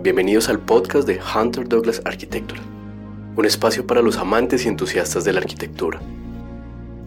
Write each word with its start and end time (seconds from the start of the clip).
Bienvenidos 0.00 0.48
al 0.48 0.60
podcast 0.60 1.08
de 1.08 1.20
Hunter 1.20 1.68
Douglas 1.68 2.00
Architecture, 2.04 2.60
un 3.34 3.44
espacio 3.44 3.84
para 3.84 4.00
los 4.00 4.16
amantes 4.16 4.64
y 4.64 4.68
entusiastas 4.68 5.24
de 5.24 5.32
la 5.32 5.40
arquitectura. 5.40 6.00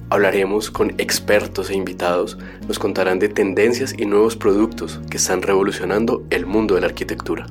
Hablaremos 0.10 0.70
con 0.70 0.90
expertos 1.00 1.70
e 1.70 1.76
invitados, 1.78 2.38
nos 2.68 2.80
contarán 2.80 3.18
de 3.18 3.30
tendencias 3.30 3.96
y 3.98 4.06
nuevos 4.06 4.36
productos 4.36 5.00
que 5.10 5.16
están 5.16 5.42
revolucionando 5.42 6.28
el 6.32 6.46
mundo 6.46 6.76
de 6.76 6.82
la 6.82 6.88
arquitectura. 6.88 7.46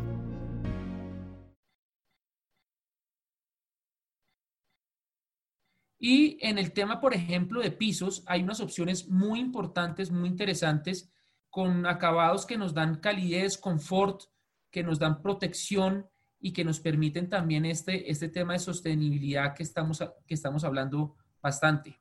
Y 5.99 6.37
en 6.47 6.59
el 6.59 6.73
tema, 6.75 7.01
por 7.01 7.15
ejemplo, 7.15 7.63
de 7.63 7.71
pisos, 7.71 8.25
hay 8.27 8.43
unas 8.43 8.61
opciones 8.61 9.09
muy 9.09 9.41
importantes, 9.41 10.11
muy 10.11 10.29
interesantes, 10.29 11.11
con 11.49 11.87
acabados 11.87 12.45
que 12.45 12.59
nos 12.59 12.75
dan 12.75 12.97
calidez, 12.97 13.57
confort, 13.57 14.25
que 14.71 14.83
nos 14.83 14.99
dan 14.99 15.23
protección 15.23 16.07
y 16.41 16.53
que 16.53 16.65
nos 16.65 16.81
permiten 16.81 17.29
también 17.29 17.65
este, 17.65 18.11
este 18.11 18.29
tema 18.29 18.55
de 18.55 18.59
sostenibilidad 18.61 19.55
que 19.55 19.63
estamos, 19.63 20.03
que 20.27 20.35
estamos 20.35 20.65
hablando 20.65 21.17
bastante. 21.43 22.01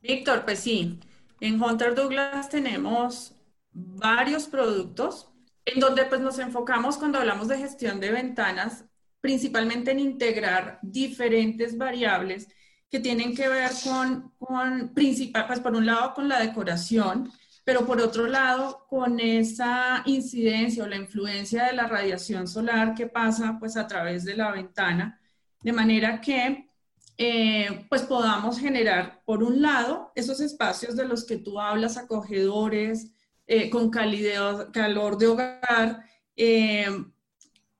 Víctor, 0.00 0.44
pues 0.44 0.60
sí, 0.60 0.98
en 1.40 1.62
Hunter 1.62 1.94
Douglas 1.94 2.48
tenemos 2.48 3.34
varios 3.72 4.46
productos 4.46 5.30
en 5.64 5.80
donde 5.80 6.04
pues 6.06 6.20
nos 6.20 6.38
enfocamos 6.38 6.96
cuando 6.96 7.18
hablamos 7.18 7.48
de 7.48 7.58
gestión 7.58 8.00
de 8.00 8.10
ventanas, 8.10 8.84
principalmente 9.20 9.90
en 9.90 9.98
integrar 9.98 10.78
diferentes 10.82 11.76
variables 11.76 12.48
que 12.90 13.00
tienen 13.00 13.34
que 13.34 13.48
ver 13.48 13.70
con, 13.84 14.32
con 14.38 14.94
principal, 14.94 15.46
pues 15.46 15.60
por 15.60 15.76
un 15.76 15.84
lado 15.84 16.14
con 16.14 16.28
la 16.28 16.40
decoración, 16.40 17.30
pero 17.68 17.84
por 17.84 18.00
otro 18.00 18.26
lado, 18.26 18.86
con 18.88 19.20
esa 19.20 20.02
incidencia 20.06 20.84
o 20.84 20.86
la 20.86 20.96
influencia 20.96 21.66
de 21.66 21.74
la 21.74 21.86
radiación 21.86 22.48
solar 22.48 22.94
que 22.94 23.08
pasa 23.08 23.58
pues 23.60 23.76
a 23.76 23.86
través 23.86 24.24
de 24.24 24.34
la 24.34 24.52
ventana, 24.52 25.20
de 25.60 25.72
manera 25.74 26.18
que 26.18 26.70
eh, 27.18 27.84
pues 27.90 28.04
podamos 28.04 28.58
generar, 28.58 29.22
por 29.26 29.42
un 29.42 29.60
lado, 29.60 30.12
esos 30.14 30.40
espacios 30.40 30.96
de 30.96 31.04
los 31.04 31.26
que 31.26 31.36
tú 31.36 31.60
hablas, 31.60 31.98
acogedores, 31.98 33.12
eh, 33.46 33.68
con 33.68 33.90
calidez, 33.90 34.70
calor 34.72 35.18
de 35.18 35.26
hogar, 35.26 36.06
eh, 36.36 36.86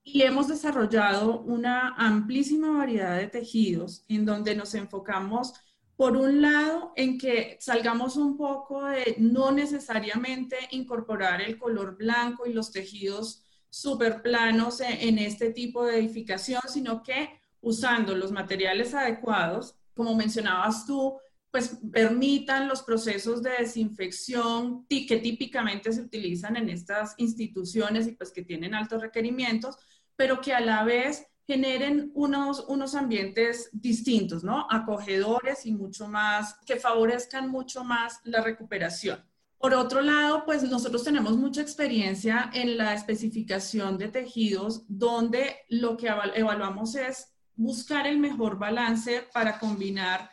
y 0.04 0.20
hemos 0.20 0.48
desarrollado 0.48 1.40
una 1.40 1.94
amplísima 1.96 2.76
variedad 2.76 3.16
de 3.16 3.28
tejidos 3.28 4.04
en 4.08 4.26
donde 4.26 4.54
nos 4.54 4.74
enfocamos 4.74 5.54
por 5.98 6.16
un 6.16 6.40
lado, 6.40 6.92
en 6.94 7.18
que 7.18 7.56
salgamos 7.58 8.14
un 8.14 8.36
poco 8.36 8.84
de 8.84 9.16
no 9.18 9.50
necesariamente 9.50 10.56
incorporar 10.70 11.42
el 11.42 11.58
color 11.58 11.96
blanco 11.96 12.46
y 12.46 12.52
los 12.52 12.70
tejidos 12.70 13.42
súper 13.68 14.22
planos 14.22 14.80
en, 14.80 15.18
este 15.18 15.50
tipo 15.50 15.84
de 15.84 15.98
edificación, 15.98 16.62
sino 16.68 17.02
que 17.02 17.40
usando 17.60 18.14
los 18.14 18.30
materiales 18.30 18.94
adecuados, 18.94 19.74
como 19.92 20.14
mencionabas 20.14 20.86
tú, 20.86 21.18
pues 21.50 21.80
permitan 21.92 22.68
los 22.68 22.82
procesos 22.82 23.42
de 23.42 23.50
desinfección 23.58 24.86
que 24.86 25.16
típicamente 25.16 25.92
se 25.92 26.02
utilizan 26.02 26.54
en 26.54 26.68
estas 26.68 27.16
instituciones 27.16 28.06
y 28.06 28.12
pues 28.12 28.30
que 28.30 28.44
tienen 28.44 28.72
altos 28.72 29.02
requerimientos, 29.02 29.76
pero 30.14 30.40
que 30.40 30.54
a 30.54 30.60
la 30.60 30.84
vez 30.84 31.26
generen 31.48 32.12
unos, 32.14 32.66
unos 32.68 32.94
ambientes 32.94 33.70
distintos, 33.72 34.44
¿no? 34.44 34.66
Acogedores 34.70 35.64
y 35.64 35.72
mucho 35.72 36.06
más, 36.06 36.56
que 36.66 36.76
favorezcan 36.76 37.50
mucho 37.50 37.82
más 37.84 38.20
la 38.24 38.42
recuperación. 38.42 39.24
Por 39.56 39.72
otro 39.72 40.02
lado, 40.02 40.44
pues 40.44 40.62
nosotros 40.62 41.02
tenemos 41.02 41.38
mucha 41.38 41.62
experiencia 41.62 42.50
en 42.52 42.76
la 42.76 42.92
especificación 42.92 43.96
de 43.96 44.08
tejidos, 44.08 44.84
donde 44.88 45.56
lo 45.70 45.96
que 45.96 46.08
evaluamos 46.34 46.94
es 46.94 47.32
buscar 47.56 48.06
el 48.06 48.18
mejor 48.18 48.58
balance 48.58 49.26
para 49.32 49.58
combinar 49.58 50.30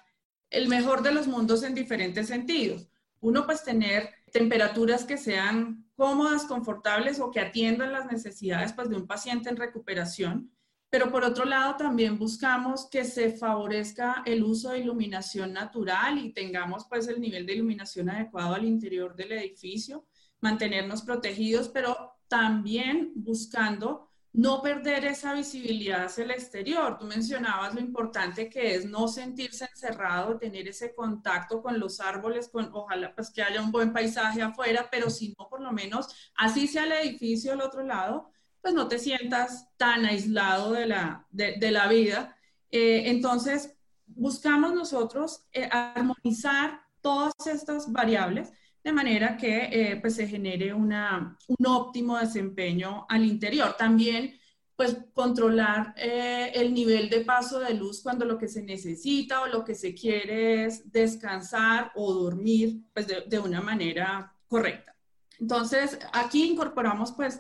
el 0.50 0.68
mejor 0.68 1.02
de 1.02 1.14
los 1.14 1.28
mundos 1.28 1.64
en 1.64 1.74
diferentes 1.74 2.28
sentidos. 2.28 2.90
Uno, 3.22 3.46
pues 3.46 3.64
tener 3.64 4.10
temperaturas 4.34 5.06
que 5.06 5.18
sean 5.18 5.90
cómodas, 5.96 6.44
confortables 6.44 7.22
o 7.22 7.32
que 7.32 7.40
atiendan 7.40 7.94
las 7.94 8.12
necesidades 8.12 8.74
pues, 8.74 8.90
de 8.90 8.98
un 8.98 9.08
paciente 9.08 9.50
en 9.50 9.56
recuperación 9.56 10.52
pero 10.90 11.12
por 11.12 11.24
otro 11.24 11.46
lado 11.46 11.76
también 11.76 12.18
buscamos 12.18 12.88
que 12.90 13.04
se 13.04 13.32
favorezca 13.32 14.24
el 14.26 14.44
uso 14.44 14.70
de 14.70 14.80
iluminación 14.80 15.54
natural 15.54 16.18
y 16.18 16.34
tengamos 16.34 16.86
pues 16.90 17.08
el 17.08 17.20
nivel 17.20 17.46
de 17.46 17.54
iluminación 17.54 18.10
adecuado 18.10 18.56
al 18.56 18.66
interior 18.66 19.16
del 19.16 19.34
edificio, 19.34 20.06
mantenernos 20.42 21.02
protegidos, 21.02 21.70
pero 21.70 22.16
también 22.28 23.12
buscando 23.16 24.10
no 24.36 24.62
perder 24.62 25.06
esa 25.06 25.34
visibilidad 25.34 26.06
hacia 26.06 26.26
el 26.26 26.32
exterior. 26.32 26.98
Tú 26.98 27.06
mencionabas 27.06 27.74
lo 27.74 27.80
importante 27.80 28.50
que 28.50 28.76
es 28.76 28.86
no 28.86 29.08
sentirse 29.08 29.66
encerrado, 29.66 30.38
tener 30.38 30.68
ese 30.68 30.94
contacto 30.94 31.62
con 31.62 31.80
los 31.80 32.02
árboles, 32.02 32.50
con 32.50 32.70
ojalá 32.74 33.16
pues 33.16 33.30
que 33.32 33.42
haya 33.42 33.62
un 33.62 33.72
buen 33.72 33.94
paisaje 33.94 34.42
afuera, 34.42 34.90
pero 34.92 35.10
si 35.10 35.34
no, 35.38 35.48
por 35.48 35.62
lo 35.62 35.72
menos 35.72 36.32
así 36.36 36.68
sea 36.68 36.84
el 36.84 36.92
edificio 36.92 37.54
al 37.54 37.62
otro 37.62 37.84
lado, 37.84 38.30
pues 38.66 38.74
no 38.74 38.88
te 38.88 38.98
sientas 38.98 39.70
tan 39.78 40.06
aislado 40.06 40.72
de 40.72 40.88
la, 40.88 41.28
de, 41.30 41.70
la 41.70 41.88
vida. 41.88 42.36
Eh, 42.72 43.04
entonces, 43.12 43.78
buscamos 44.08 44.74
nosotros 44.74 45.46
eh, 45.54 45.70
armonizar 45.72 46.82
todas 47.00 47.34
estas 47.46 47.92
variables 47.92 48.52
de 48.84 48.92
manera 48.92 49.38
que 49.38 49.70
eh, 49.72 49.98
pues 49.98 50.16
se 50.16 50.28
genere 50.28 50.74
una, 50.74 51.38
un 51.48 51.68
óptimo 51.68 52.18
desempeño 52.18 53.06
al 53.08 53.26
interior. 53.26 53.76
También 53.78 54.34
pues 54.76 54.98
controlar 55.14 55.94
el 55.96 56.74
nivel 56.74 57.08
de 57.12 57.22
paso 57.22 57.60
de 57.60 57.76
luz 57.76 58.02
cuando 58.02 58.26
lo 58.26 58.40
que 58.40 58.48
se 58.48 58.64
necesita 58.64 59.42
o 59.42 59.48
lo 59.48 59.64
que 59.64 59.76
se 59.76 59.94
quiere 59.94 60.66
es 60.66 60.92
descansar 60.92 61.92
o 61.94 62.12
dormir 62.12 62.82
pues 62.92 63.06
de, 63.06 63.26
de 63.28 63.38
una 63.38 63.62
manera 63.62 64.34
correcta. 64.48 64.96
Entonces, 65.40 66.00
aquí 66.14 66.46
incorporamos 66.46 67.12
pues 67.12 67.40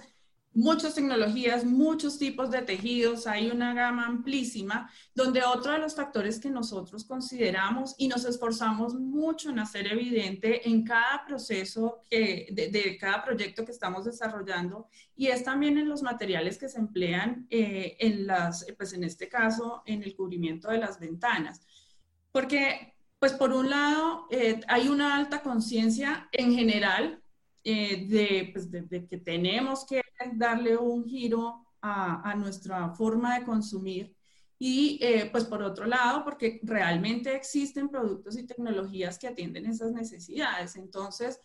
muchas 0.55 0.95
tecnologías, 0.95 1.65
muchos 1.65 2.17
tipos 2.17 2.49
de 2.49 2.61
tejidos, 2.61 3.27
hay 3.27 3.51
una 3.51 3.73
gama 3.73 4.07
amplísima, 4.07 4.89
donde 5.13 5.43
otro 5.43 5.73
de 5.73 5.79
los 5.79 5.95
factores 5.95 6.39
que 6.39 6.49
nosotros 6.49 7.03
consideramos 7.03 7.93
y 7.97 8.07
nos 8.07 8.23
esforzamos 8.23 8.95
mucho 8.95 9.49
en 9.49 9.59
hacer 9.59 9.85
evidente 9.85 10.67
en 10.67 10.85
cada 10.85 11.25
proceso 11.27 12.01
que, 12.09 12.47
de, 12.51 12.97
cada 12.97 13.23
proyecto 13.23 13.65
que 13.65 13.73
estamos 13.73 14.05
desarrollando 14.05 14.87
y 15.15 15.27
es 15.27 15.43
también 15.43 15.77
en 15.77 15.89
los 15.89 16.01
materiales 16.01 16.57
que 16.57 16.69
se 16.69 16.79
emplean 16.79 17.45
eh, 17.49 17.97
en 17.99 18.25
las, 18.25 18.65
pues 18.77 18.93
en 18.93 19.03
este 19.03 19.27
caso, 19.27 19.83
en 19.85 20.03
el 20.03 20.15
cubrimiento 20.15 20.69
de 20.69 20.77
las 20.77 20.99
ventanas. 20.99 21.61
Porque, 22.31 22.95
pues 23.19 23.33
por 23.33 23.51
un 23.51 23.69
lado, 23.69 24.27
eh, 24.31 24.61
hay 24.69 24.87
una 24.87 25.17
alta 25.17 25.41
conciencia 25.41 26.29
en 26.31 26.53
general 26.53 27.21
eh, 27.67 28.51
pues, 28.53 28.69
de, 28.69 29.07
que 29.07 29.17
tenemos 29.17 29.87
que 29.87 30.04
darle 30.33 30.77
un 30.77 31.05
giro 31.05 31.65
a, 31.81 32.33
nuestra 32.35 32.89
forma 32.89 33.39
de 33.39 33.45
consumir. 33.45 34.15
Y 34.57 34.97
eh, 35.01 35.29
pues 35.31 35.43
por 35.43 35.61
otro 35.61 35.85
lado, 35.85 36.23
porque 36.23 36.59
realmente 36.63 37.35
existen 37.35 37.89
productos 37.89 38.37
y 38.37 38.47
tecnologías 38.47 39.19
que 39.19 39.27
atienden 39.27 39.65
esas 39.65 39.91
necesidades. 39.91 40.77
Entonces, 40.77 41.39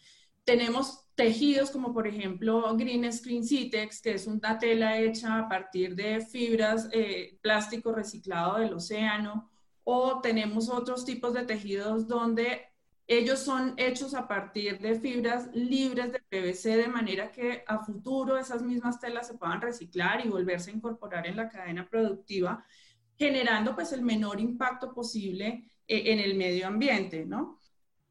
tenemos 0.45 1.07
tejidos 1.15 1.71
como 1.71 1.93
por 1.93 2.07
ejemplo 2.07 2.75
Green 2.77 3.13
Screen 3.13 3.45
Citex, 3.45 4.01
que 4.01 4.15
es 4.15 4.27
una 4.27 4.59
tela 4.59 4.99
hecha 4.99 5.39
a 5.39 5.49
partir 5.49 5.95
de 5.95 6.21
fibras, 6.21 6.89
eh, 6.93 7.39
plástico 7.43 7.93
reciclado 7.93 8.59
del 8.59 8.73
océano, 8.75 9.51
o 9.85 10.21
tenemos 10.21 10.69
otros 10.69 11.05
tipos 11.05 11.35
de 11.35 11.45
tejidos 11.45 12.07
donde 12.07 12.70
ellos 13.11 13.41
son 13.41 13.75
hechos 13.77 14.15
a 14.15 14.29
partir 14.29 14.79
de 14.79 14.95
fibras 15.01 15.51
libres 15.53 16.13
de 16.13 16.21
PVC, 16.21 16.77
de 16.77 16.87
manera 16.87 17.33
que 17.33 17.65
a 17.67 17.85
futuro 17.85 18.39
esas 18.39 18.63
mismas 18.63 19.01
telas 19.01 19.27
se 19.27 19.35
puedan 19.35 19.61
reciclar 19.61 20.25
y 20.25 20.29
volverse 20.29 20.71
a 20.71 20.75
incorporar 20.75 21.27
en 21.27 21.35
la 21.35 21.49
cadena 21.49 21.89
productiva, 21.89 22.65
generando 23.19 23.75
pues 23.75 23.93
el 23.93 24.03
menor 24.03 24.39
impacto 24.39 24.95
posible 24.95 25.65
eh, 25.89 26.13
en 26.13 26.21
el 26.21 26.37
medio 26.37 26.69
ambiente, 26.69 27.27
¿no? 27.27 27.59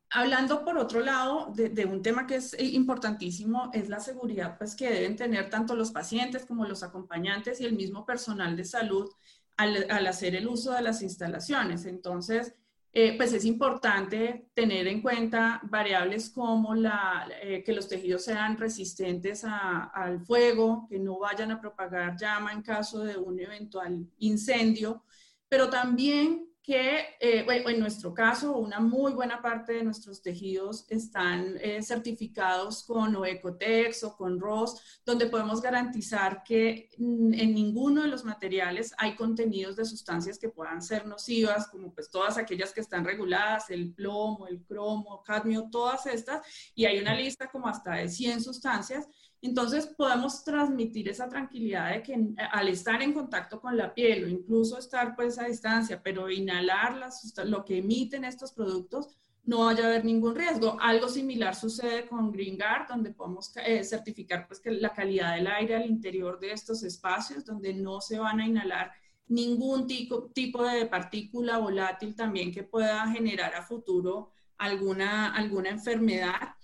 Hablando 0.09 0.65
por 0.65 0.77
otro 0.77 0.99
lado 0.99 1.53
de, 1.55 1.85
un 1.85 2.01
tema 2.01 2.27
que 2.27 2.35
es 2.35 2.53
importantísimo, 2.59 3.71
es 3.73 3.87
la 3.87 4.01
seguridad 4.01 4.57
pues, 4.57 4.75
que 4.75 4.89
deben 4.89 5.15
tener 5.15 5.49
tanto 5.49 5.77
los 5.77 5.91
pacientes 5.91 6.45
como 6.45 6.65
los 6.65 6.83
acompañantes 6.83 7.61
y 7.61 7.65
el 7.65 7.73
mismo 7.73 8.05
personal 8.05 8.57
de 8.57 8.65
salud 8.65 9.09
al, 9.55 9.89
al 9.89 10.07
hacer 10.07 10.35
el 10.35 10.49
uso 10.49 10.73
de 10.73 10.81
las 10.81 11.01
instalaciones. 11.01 11.85
Entonces, 11.85 12.53
eh, 12.91 13.15
pues 13.15 13.33
es 13.33 13.45
importante 13.45 14.47
tener 14.53 14.87
en 14.87 15.01
cuenta 15.01 15.61
variables 15.63 16.31
como 16.31 16.73
eh, 16.75 17.63
que 17.63 17.73
los 17.73 17.87
tejidos 17.87 18.25
sean 18.25 18.57
resistentes 18.57 19.45
al 19.45 20.21
fuego, 20.25 20.87
que 20.89 20.97
no 20.97 21.19
vayan 21.19 21.51
a 21.51 21.61
propagar 21.61 22.17
llama 22.17 22.51
en 22.51 22.63
caso 22.63 23.03
de 23.03 23.15
un 23.15 23.39
eventual 23.39 24.07
incendio, 24.17 25.03
pero 25.47 25.69
también 25.69 26.48
que, 26.69 27.17
eh, 27.19 27.47
en 27.47 27.79
nuestro 27.79 28.13
caso, 28.13 28.55
una 28.55 28.79
muy 28.79 29.11
buena 29.13 29.41
parte 29.41 29.73
de 29.73 29.83
nuestros 29.83 30.21
tejidos 30.21 30.85
están 30.89 31.57
eh, 31.59 31.81
certificados 31.81 32.83
con 32.83 33.25
Ecotex 33.25 34.03
o 34.03 34.15
con 34.15 34.39
ROS, 34.39 35.01
donde 35.03 35.25
podemos 35.25 35.63
garantizar 35.63 36.43
que 36.43 36.91
en 36.99 37.55
ninguno 37.55 38.03
de 38.03 38.07
los 38.09 38.23
materiales 38.23 38.93
hay 38.99 39.15
contenidos 39.15 39.77
de 39.77 39.85
sustancias 39.85 40.37
que 40.37 40.49
puedan 40.49 40.83
ser 40.83 41.07
nocivas, 41.07 41.67
como 41.69 41.91
pues 41.91 42.11
todas 42.11 42.37
aquellas 42.37 42.71
que 42.71 42.81
están 42.81 43.03
reguladas, 43.03 43.71
el 43.71 43.91
plomo, 43.91 44.45
el 44.45 44.63
cromo, 44.63 45.23
cadmio, 45.23 45.69
todas 45.71 46.05
estas, 46.05 46.45
y 46.75 46.85
hay 46.85 46.99
una 46.99 47.15
lista 47.15 47.47
como 47.47 47.67
hasta 47.67 47.95
de 47.95 48.09
100 48.09 48.43
sustancias 48.43 49.07
entonces 49.41 49.87
podemos 49.87 50.43
transmitir 50.43 51.07
esa 51.07 51.29
tranquilidad 51.29 51.93
de 51.93 52.03
que 52.03 52.13
eh, 52.13 52.35
al 52.51 52.67
estar 52.67 53.01
en 53.01 53.13
contacto 53.13 53.59
con 53.61 53.77
la 53.77 53.93
piel 53.93 54.25
o 54.25 54.27
incluso 54.27 54.77
estar 54.77 55.15
pues 55.15 55.39
a 55.39 55.45
distancia, 55.45 56.01
pero 56.03 56.29
inhalar 56.29 57.09
lo 57.45 57.63
que 57.63 57.77
emiten 57.77 58.25
estos 58.25 58.51
productos, 58.51 59.07
no 59.45 59.65
vaya 59.65 59.85
a 59.85 59.87
haber 59.87 60.05
ningún 60.05 60.35
riesgo. 60.35 60.77
Algo 60.79 61.09
similar 61.09 61.55
sucede 61.55 62.07
con 62.07 62.31
GreenGuard, 62.31 62.87
donde 62.87 63.11
podemos 63.11 63.51
eh, 63.65 63.83
certificar 63.83 64.47
pues 64.47 64.59
que 64.59 64.71
la 64.71 64.93
calidad 64.93 65.35
del 65.35 65.47
aire 65.47 65.75
al 65.75 65.89
interior 65.89 66.39
de 66.39 66.51
estos 66.51 66.83
espacios, 66.83 67.45
donde 67.45 67.73
no 67.73 68.01
se 68.01 68.19
van 68.19 68.39
a 68.39 68.45
inhalar 68.45 68.91
ningún 69.27 69.87
tipo, 69.87 70.25
tipo 70.31 70.63
de 70.63 70.85
partícula 70.85 71.57
volátil 71.59 72.15
también 72.15 72.51
que 72.51 72.63
pueda 72.63 73.07
generar 73.11 73.55
a 73.55 73.63
futuro 73.63 74.31
alguna, 74.57 75.33
alguna 75.33 75.69
enfermedad. 75.69 76.55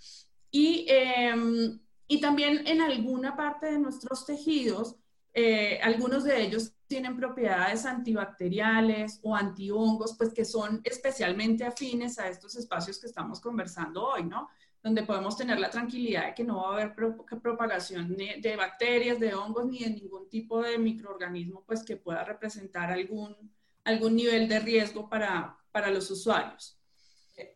Y 0.52 0.86
em, 0.88 1.80
y 2.08 2.22
también 2.22 2.66
en 2.68 2.82
alguna 2.82 3.36
parte 3.36 3.68
de 3.68 3.80
nuestros 3.80 4.26
tejidos, 4.26 4.96
eh, 5.34 5.80
algunos 5.82 6.24
de 6.24 6.42
ellos 6.42 6.74
tienen 6.88 7.18
propiedades 7.18 7.86
antibacteriales 7.86 9.20
o 9.24 9.36
antihongos, 9.36 10.16
pues 10.18 10.34
que 10.34 10.46
son 10.46 10.82
especialmente 10.84 11.66
afines 11.66 12.20
a 12.20 12.30
estos 12.30 12.56
espacios 12.56 13.00
que 13.00 13.08
estamos 13.08 13.42
conversando 13.42 14.08
hoy, 14.08 14.24
¿no? 14.24 14.50
Donde 14.82 15.04
podemos 15.04 15.36
tener 15.36 15.60
la 15.60 15.70
tranquilidad 15.70 16.28
de 16.28 16.36
que 16.36 16.44
no 16.44 16.58
va 16.58 16.70
a 16.70 16.74
haber 16.74 16.96
propagación 17.42 18.16
de 18.16 18.56
bacterias, 18.56 19.20
de 19.20 19.34
hongos, 19.34 19.66
ni 19.66 19.80
de 19.80 19.90
ningún 19.90 20.30
tipo 20.30 20.62
de 20.62 20.78
microorganismo, 20.78 21.64
pues 21.66 21.84
que 21.84 21.98
pueda 21.98 22.24
representar 22.24 22.92
algún, 22.92 23.36
algún 23.84 24.16
nivel 24.16 24.48
de 24.48 24.60
riesgo 24.60 25.10
para, 25.10 25.58
para 25.72 25.90
los 25.90 26.10
usuarios. 26.12 26.80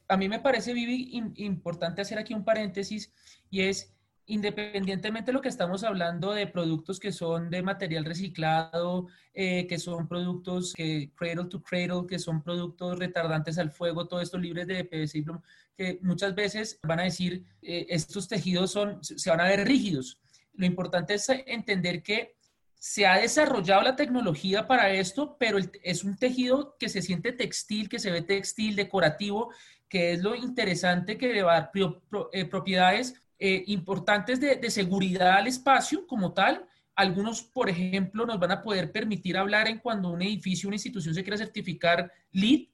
A 0.07 0.17
mí 0.17 0.27
me 0.27 0.39
parece, 0.39 0.73
Vivi, 0.73 1.11
importante 1.37 2.01
hacer 2.01 2.17
aquí 2.17 2.33
un 2.33 2.43
paréntesis 2.43 3.13
y 3.49 3.61
es 3.61 3.95
independientemente 4.29 5.31
de 5.31 5.33
lo 5.33 5.41
que 5.41 5.49
estamos 5.49 5.83
hablando 5.83 6.33
de 6.33 6.45
productos 6.45 6.99
que 6.99 7.11
son 7.11 7.49
de 7.49 7.63
material 7.63 8.05
reciclado, 8.05 9.07
eh, 9.33 9.65
que 9.67 9.79
son 9.79 10.07
productos 10.07 10.73
que 10.73 11.11
cradle 11.15 11.45
to 11.45 11.63
cradle, 11.63 12.05
que 12.07 12.19
son 12.19 12.43
productos 12.43 12.99
retardantes 12.99 13.57
al 13.57 13.71
fuego, 13.71 14.07
todo 14.07 14.21
esto 14.21 14.37
libres 14.37 14.67
de 14.67 14.85
PVC 14.85 15.25
que 15.75 15.99
muchas 16.03 16.35
veces 16.35 16.79
van 16.83 16.99
a 16.99 17.03
decir, 17.03 17.43
eh, 17.63 17.87
estos 17.89 18.27
tejidos 18.27 18.71
son, 18.71 19.03
se 19.03 19.29
van 19.31 19.41
a 19.41 19.45
ver 19.45 19.67
rígidos. 19.67 20.19
Lo 20.53 20.67
importante 20.67 21.15
es 21.15 21.27
entender 21.47 22.03
que 22.03 22.35
se 22.75 23.07
ha 23.07 23.17
desarrollado 23.17 23.81
la 23.81 23.95
tecnología 23.95 24.67
para 24.67 24.91
esto, 24.91 25.37
pero 25.39 25.57
es 25.81 26.03
un 26.03 26.17
tejido 26.17 26.75
que 26.77 26.87
se 26.87 27.01
siente 27.01 27.31
textil, 27.31 27.89
que 27.89 27.99
se 27.99 28.11
ve 28.11 28.21
textil, 28.21 28.75
decorativo, 28.75 29.51
que 29.89 30.13
es 30.13 30.21
lo 30.21 30.35
interesante 30.35 31.17
que 31.17 31.41
va 31.41 31.57
a 31.57 31.61
dar 31.61 31.71
eh, 32.31 32.45
propiedades 32.45 33.15
eh, 33.39 33.63
importantes 33.67 34.41
de, 34.41 34.69
seguridad 34.69 35.37
al 35.37 35.47
espacio 35.47 36.05
como 36.05 36.33
tal. 36.33 36.67
Algunos, 36.93 37.41
por 37.41 37.69
ejemplo, 37.69 38.25
nos 38.25 38.37
van 38.37 38.51
a 38.51 38.61
poder 38.61 38.91
permitir 38.91 39.37
hablar 39.37 39.69
en 39.69 39.79
cuando 39.79 40.09
un 40.09 40.21
edificio, 40.21 40.67
una 40.67 40.75
institución 40.75 41.15
se 41.15 41.23
quiera 41.23 41.37
certificar 41.37 42.11
LEED, 42.31 42.67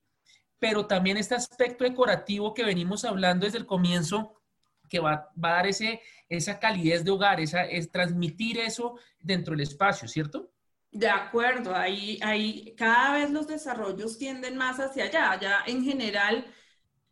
pero 0.58 0.88
también 0.88 1.18
este 1.18 1.36
aspecto 1.36 1.84
decorativo 1.84 2.54
que 2.56 2.64
venimos 2.64 3.06
hablando 3.06 3.46
desde 3.46 3.60
el 3.60 3.68
comienzo, 3.68 4.42
que 4.90 5.00
va, 5.00 5.14
a 5.14 5.32
dar 5.36 5.68
ese, 5.68 6.02
esa 6.30 6.60
calidez 6.60 7.04
de 7.04 7.12
hogar, 7.12 7.40
esa, 7.40 7.64
es 7.66 7.92
transmitir 7.92 8.60
eso 8.60 8.98
dentro 9.20 9.52
del 9.52 9.62
espacio, 9.62 10.08
¿cierto? 10.08 10.52
De 10.92 11.10
acuerdo, 11.10 11.76
ahí, 11.76 12.18
ahí 12.24 12.74
cada 12.78 13.16
vez 13.16 13.30
los 13.30 13.48
desarrollos 13.48 14.18
tienden 14.18 14.56
más 14.56 14.80
hacia 14.80 15.04
allá. 15.04 15.40
Ya 15.40 15.64
en 15.68 15.84
general, 15.84 16.46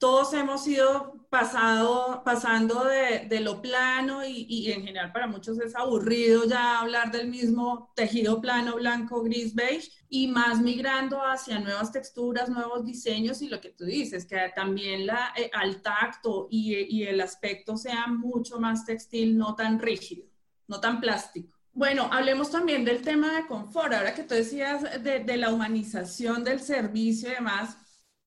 todos 0.04 0.34
hemos 0.34 0.68
ido 0.68 1.26
pasando 1.30 2.84
de, 2.84 3.40
lo 3.40 3.62
plano 3.62 4.22
y, 4.26 4.70
en 4.70 4.84
general 4.84 5.14
para 5.14 5.28
muchos 5.28 5.58
es 5.62 5.78
aburrido 5.78 6.44
ya 6.46 6.82
hablar 6.82 7.10
del 7.10 7.30
mismo 7.30 7.94
tejido 7.96 8.42
plano, 8.42 8.76
blanco, 8.76 9.24
gris, 9.24 9.56
beige 9.56 9.90
y 10.10 10.28
más 10.28 10.60
migrando 10.60 11.22
hacia 11.22 11.58
nuevas 11.60 11.94
texturas, 11.94 12.50
nuevos 12.50 12.84
diseños 12.84 13.42
y 13.42 13.48
lo 13.48 13.62
que 13.62 13.70
tú 13.70 13.86
dices, 13.86 14.26
que 14.26 14.52
también 14.54 15.08
la, 15.08 15.32
eh, 15.38 15.50
al 15.54 15.82
tacto 15.82 16.50
y, 16.52 17.04
el 17.04 17.22
aspecto 17.22 17.78
sea 17.78 18.08
mucho 18.08 18.60
más 18.60 18.86
textil, 18.86 19.38
no 19.38 19.56
tan 19.56 19.80
rígido, 19.80 20.26
no 20.68 20.82
tan 20.82 21.00
plástico. 21.00 21.58
Bueno, 21.72 22.10
hablemos 22.12 22.52
también 22.52 22.84
del 22.84 23.02
tema 23.04 23.38
de 23.38 23.48
confort. 23.48 23.94
Ahora 23.94 24.14
que 24.14 24.24
tú 24.24 24.36
decías 24.36 25.02
de, 25.02 25.22
de, 25.22 25.38
la 25.38 25.54
humanización 25.54 26.44
del 26.44 26.60
servicio 26.60 27.30
y 27.30 27.36
demás, 27.36 27.78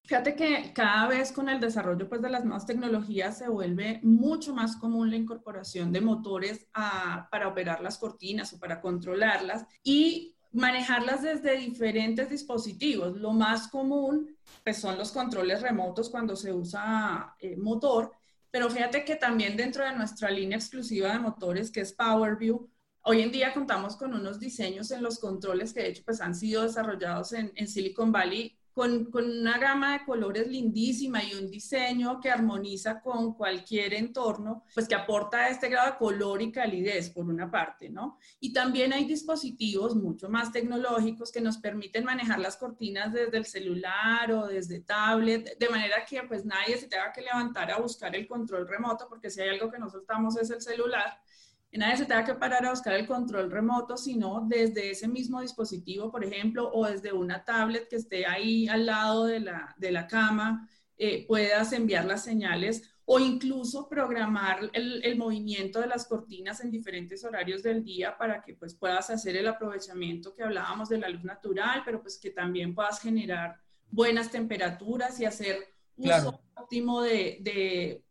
Fíjate 0.06 0.37
que 0.37 0.73
cada 0.73 1.08
vez 1.08 1.32
con 1.32 1.49
el 1.49 1.58
desarrollo 1.58 2.08
pues, 2.08 2.23
de 2.23 2.31
las 2.31 2.44
nuevas 2.44 2.64
tecnologías 2.64 3.38
se 3.38 3.49
vuelve 3.49 3.99
mucho 4.05 4.55
más 4.55 4.76
común 4.76 5.11
la 5.11 5.17
incorporación 5.17 5.91
de 5.91 6.00
motores 6.00 6.69
para 6.73 7.49
operar 7.49 7.81
las 7.81 7.99
cortinas 7.99 8.53
o 8.53 8.61
para 8.61 8.81
controlarlas 8.81 9.67
y 9.82 10.37
manejarlas 10.53 11.23
desde 11.23 11.56
diferentes 11.56 12.31
dispositivos. 12.31 13.17
Lo 13.17 13.32
más 13.32 13.67
común 13.67 14.37
pues, 14.62 14.79
son 14.79 14.97
los 14.97 15.11
controles 15.11 15.61
remotos 15.61 16.08
cuando 16.08 16.37
se 16.37 16.53
usa 16.53 17.35
eh, 17.41 17.56
motor, 17.56 18.12
pero 18.53 18.70
fíjate 18.70 19.05
que 19.05 19.17
también 19.17 19.56
dentro 19.56 19.85
de 19.85 19.93
nuestra 19.93 20.31
línea 20.31 20.56
exclusiva 20.56 21.12
de 21.12 21.19
motores, 21.19 21.73
que 21.73 21.81
es 21.81 21.93
PowerView, 21.93 22.70
Hoy 23.08 23.23
en 23.23 23.31
día 23.31 23.55
contamos 23.55 23.94
con 23.94 24.14
unos 24.14 24.41
diseños 24.41 24.91
en 24.91 25.00
los 25.00 25.20
controles 25.20 25.73
que 25.73 25.79
de 25.79 25.91
hecho 25.91 26.03
pues 26.05 26.20
han 26.20 26.35
sido 26.35 26.64
desarrollados 26.64 27.32
en, 27.35 27.53
en 27.55 27.69
Silicon 27.69 28.11
Valley 28.11 28.56
con, 28.76 29.08
una 29.11 29.56
gama 29.56 29.94
de 29.94 30.05
colores 30.05 30.46
lindísima 30.49 31.25
y 31.25 31.34
un 31.34 31.50
diseño 31.50 32.20
que 32.20 32.31
armoniza 32.31 33.00
con 33.00 33.32
cualquier 33.32 33.94
entorno, 33.94 34.64
pues 34.75 34.87
que 34.87 34.94
aporta 34.94 35.49
este 35.49 35.70
grado 35.70 35.93
de 35.93 35.96
color 35.96 36.43
y 36.43 36.52
calidez 36.52 37.08
por 37.08 37.25
una 37.25 37.50
parte, 37.50 37.88
¿no? 37.88 38.19
Y 38.38 38.52
también 38.52 38.93
hay 38.93 39.06
dispositivos 39.06 39.96
mucho 39.96 40.28
más 40.28 40.52
tecnológicos 40.52 41.32
que 41.32 41.40
nos 41.40 41.56
permiten 41.56 42.05
manejar 42.05 42.38
las 42.38 42.58
cortinas 42.58 43.14
desde 43.14 43.38
el 43.38 43.46
celular 43.46 44.31
o 44.31 44.46
desde 44.46 44.81
tablet, 44.81 45.56
de 45.58 45.69
manera 45.70 46.05
que 46.05 46.22
pues 46.25 46.44
nadie 46.44 46.76
se 46.76 46.87
tenga 46.87 47.11
que 47.14 47.22
levantar 47.22 47.70
a 47.70 47.79
buscar 47.79 48.14
el 48.14 48.29
control 48.29 48.69
remoto, 48.69 49.08
porque 49.08 49.31
si 49.31 49.40
hay 49.40 49.49
algo 49.49 49.70
que 49.70 49.79
no 49.79 49.88
soltamos 49.88 50.37
es 50.37 50.50
el 50.50 50.61
celular, 50.61 51.19
nadie 51.76 51.96
se 51.96 52.06
tenga 52.06 52.25
que 52.25 52.34
parar 52.34 52.64
a 52.64 52.70
buscar 52.70 52.94
el 52.94 53.06
control 53.06 53.50
remoto, 53.50 53.96
sino 53.96 54.46
desde 54.46 54.91
ese 54.91 55.08
mismo 55.08 55.41
dispositivo, 55.41 56.10
por 56.10 56.24
ejemplo, 56.24 56.70
o 56.72 56.86
desde 56.86 57.12
una 57.12 57.44
tablet 57.44 57.89
que 57.89 57.96
esté 57.96 58.27
ahí 58.27 58.69
al 58.69 58.86
lado 58.86 59.27
de 59.27 59.41
la, 59.41 59.74
de 59.77 59.91
la 59.91 60.06
cama, 60.06 60.69
eh, 60.96 61.27
puedas 61.27 61.72
enviar 61.72 62.05
las 62.05 62.24
señales 62.24 62.91
o 63.05 63.20
incluso 63.20 63.89
programar 63.89 64.70
el, 64.72 65.05
el, 65.05 65.17
movimiento 65.17 65.81
de 65.81 65.86
las 65.86 66.06
cortinas 66.06 66.60
en 66.60 66.70
diferentes 66.70 67.24
horarios 67.24 67.62
del 67.62 67.84
día 67.84 68.17
para 68.17 68.43
que 68.43 68.55
pues 68.55 68.74
puedas 68.74 69.10
hacer 69.10 69.36
el 69.36 69.46
aprovechamiento 69.46 70.34
que 70.34 70.43
hablábamos 70.43 70.89
de 70.89 70.98
la 70.98 71.08
luz 71.08 71.22
natural, 71.22 71.82
pero 71.84 72.03
pues 72.03 72.19
que 72.19 72.31
también 72.31 72.74
puedas 72.74 73.01
generar 73.01 73.60
buenas 73.91 74.31
temperaturas 74.31 75.20
y 75.20 75.24
hacer 75.24 75.58
uso 75.96 76.41
óptimo 76.55 77.03
de, 77.03 77.39
de 77.41 78.06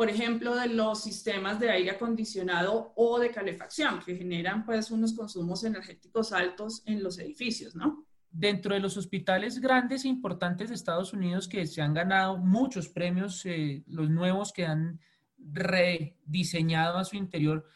por 0.00 0.08
ejemplo, 0.08 0.56
de 0.56 0.68
los 0.68 1.02
sistemas 1.02 1.60
de 1.60 1.68
aire 1.68 1.90
acondicionado 1.90 2.94
o 2.96 3.18
de 3.18 3.30
calefacción, 3.30 4.00
que 4.02 4.16
generan 4.16 4.64
pues 4.64 4.90
unos 4.90 5.12
consumos 5.12 5.62
energéticos 5.62 6.32
altos 6.32 6.82
en 6.86 7.02
los 7.02 7.18
edificios, 7.18 7.74
¿no? 7.74 8.06
Dentro 8.30 8.72
de 8.72 8.80
los 8.80 8.96
hospitales 8.96 9.60
grandes 9.60 10.06
e 10.06 10.08
importantes 10.08 10.70
de 10.70 10.74
Estados 10.74 11.12
Unidos 11.12 11.48
que 11.48 11.66
se 11.66 11.82
han 11.82 11.92
ganado 11.92 12.38
muchos 12.38 12.88
premios, 12.88 13.44
eh, 13.44 13.84
los 13.88 14.08
nuevos 14.08 14.54
que 14.54 14.64
han 14.64 15.00
rediseñado 15.36 16.96
a 16.96 17.04
su 17.04 17.16
interior, 17.16 17.66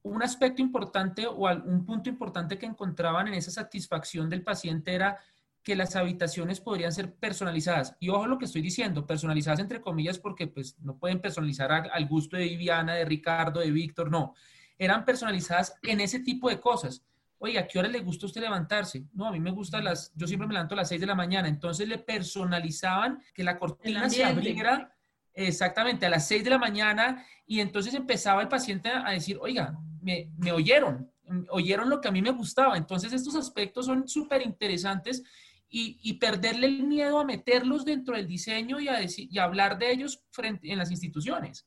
un 0.00 0.22
aspecto 0.22 0.62
importante 0.62 1.26
o 1.26 1.46
un 1.66 1.84
punto 1.84 2.08
importante 2.08 2.56
que 2.56 2.64
encontraban 2.64 3.28
en 3.28 3.34
esa 3.34 3.50
satisfacción 3.50 4.30
del 4.30 4.42
paciente 4.42 4.94
era 4.94 5.18
que 5.62 5.76
las 5.76 5.94
habitaciones 5.96 6.60
podrían 6.60 6.92
ser 6.92 7.14
personalizadas. 7.14 7.96
Y 8.00 8.08
ojo 8.08 8.26
lo 8.26 8.38
que 8.38 8.46
estoy 8.46 8.62
diciendo, 8.62 9.06
personalizadas 9.06 9.60
entre 9.60 9.80
comillas, 9.80 10.18
porque 10.18 10.46
pues 10.46 10.78
no 10.80 10.96
pueden 10.98 11.20
personalizar 11.20 11.70
al 11.70 12.08
gusto 12.08 12.36
de 12.36 12.44
Viviana, 12.44 12.94
de 12.94 13.04
Ricardo, 13.04 13.60
de 13.60 13.70
Víctor, 13.70 14.10
no. 14.10 14.34
Eran 14.78 15.04
personalizadas 15.04 15.74
en 15.82 16.00
ese 16.00 16.20
tipo 16.20 16.48
de 16.48 16.58
cosas. 16.58 17.04
Oiga, 17.38 17.62
¿a 17.62 17.66
qué 17.66 17.78
hora 17.78 17.88
le 17.88 18.00
gusta 18.00 18.26
a 18.26 18.28
usted 18.28 18.40
levantarse? 18.40 19.04
No, 19.12 19.26
a 19.26 19.32
mí 19.32 19.40
me 19.40 19.50
gusta 19.50 19.80
las, 19.80 20.12
yo 20.14 20.26
siempre 20.26 20.46
me 20.46 20.54
levanto 20.54 20.74
a 20.74 20.76
las 20.76 20.88
6 20.88 21.00
de 21.00 21.06
la 21.06 21.14
mañana. 21.14 21.48
Entonces 21.48 21.88
le 21.88 21.98
personalizaban 21.98 23.22
que 23.34 23.44
la 23.44 23.58
cortina 23.58 24.08
se 24.08 24.24
abriera 24.24 24.94
exactamente 25.34 26.06
a 26.06 26.10
las 26.10 26.26
6 26.28 26.44
de 26.44 26.50
la 26.50 26.58
mañana 26.58 27.24
y 27.46 27.60
entonces 27.60 27.94
empezaba 27.94 28.42
el 28.42 28.48
paciente 28.48 28.90
a 28.90 29.10
decir, 29.10 29.38
oiga, 29.40 29.78
me, 30.00 30.30
me 30.36 30.52
oyeron, 30.52 31.10
oyeron 31.50 31.88
lo 31.88 32.00
que 32.00 32.08
a 32.08 32.12
mí 32.12 32.22
me 32.22 32.30
gustaba. 32.30 32.76
Entonces 32.76 33.12
estos 33.12 33.36
aspectos 33.36 33.86
son 33.86 34.08
súper 34.08 34.42
interesantes 34.42 35.22
y, 35.70 36.14
perderle 36.14 36.66
el 36.66 36.82
miedo 36.82 37.20
a 37.20 37.24
meterlos 37.24 37.84
dentro 37.84 38.16
del 38.16 38.26
diseño 38.26 38.80
y 38.80 38.88
a, 38.88 39.44
hablar 39.44 39.78
de 39.78 39.92
ellos 39.92 40.22
en 40.36 40.78
las 40.78 40.90
instituciones. 40.90 41.66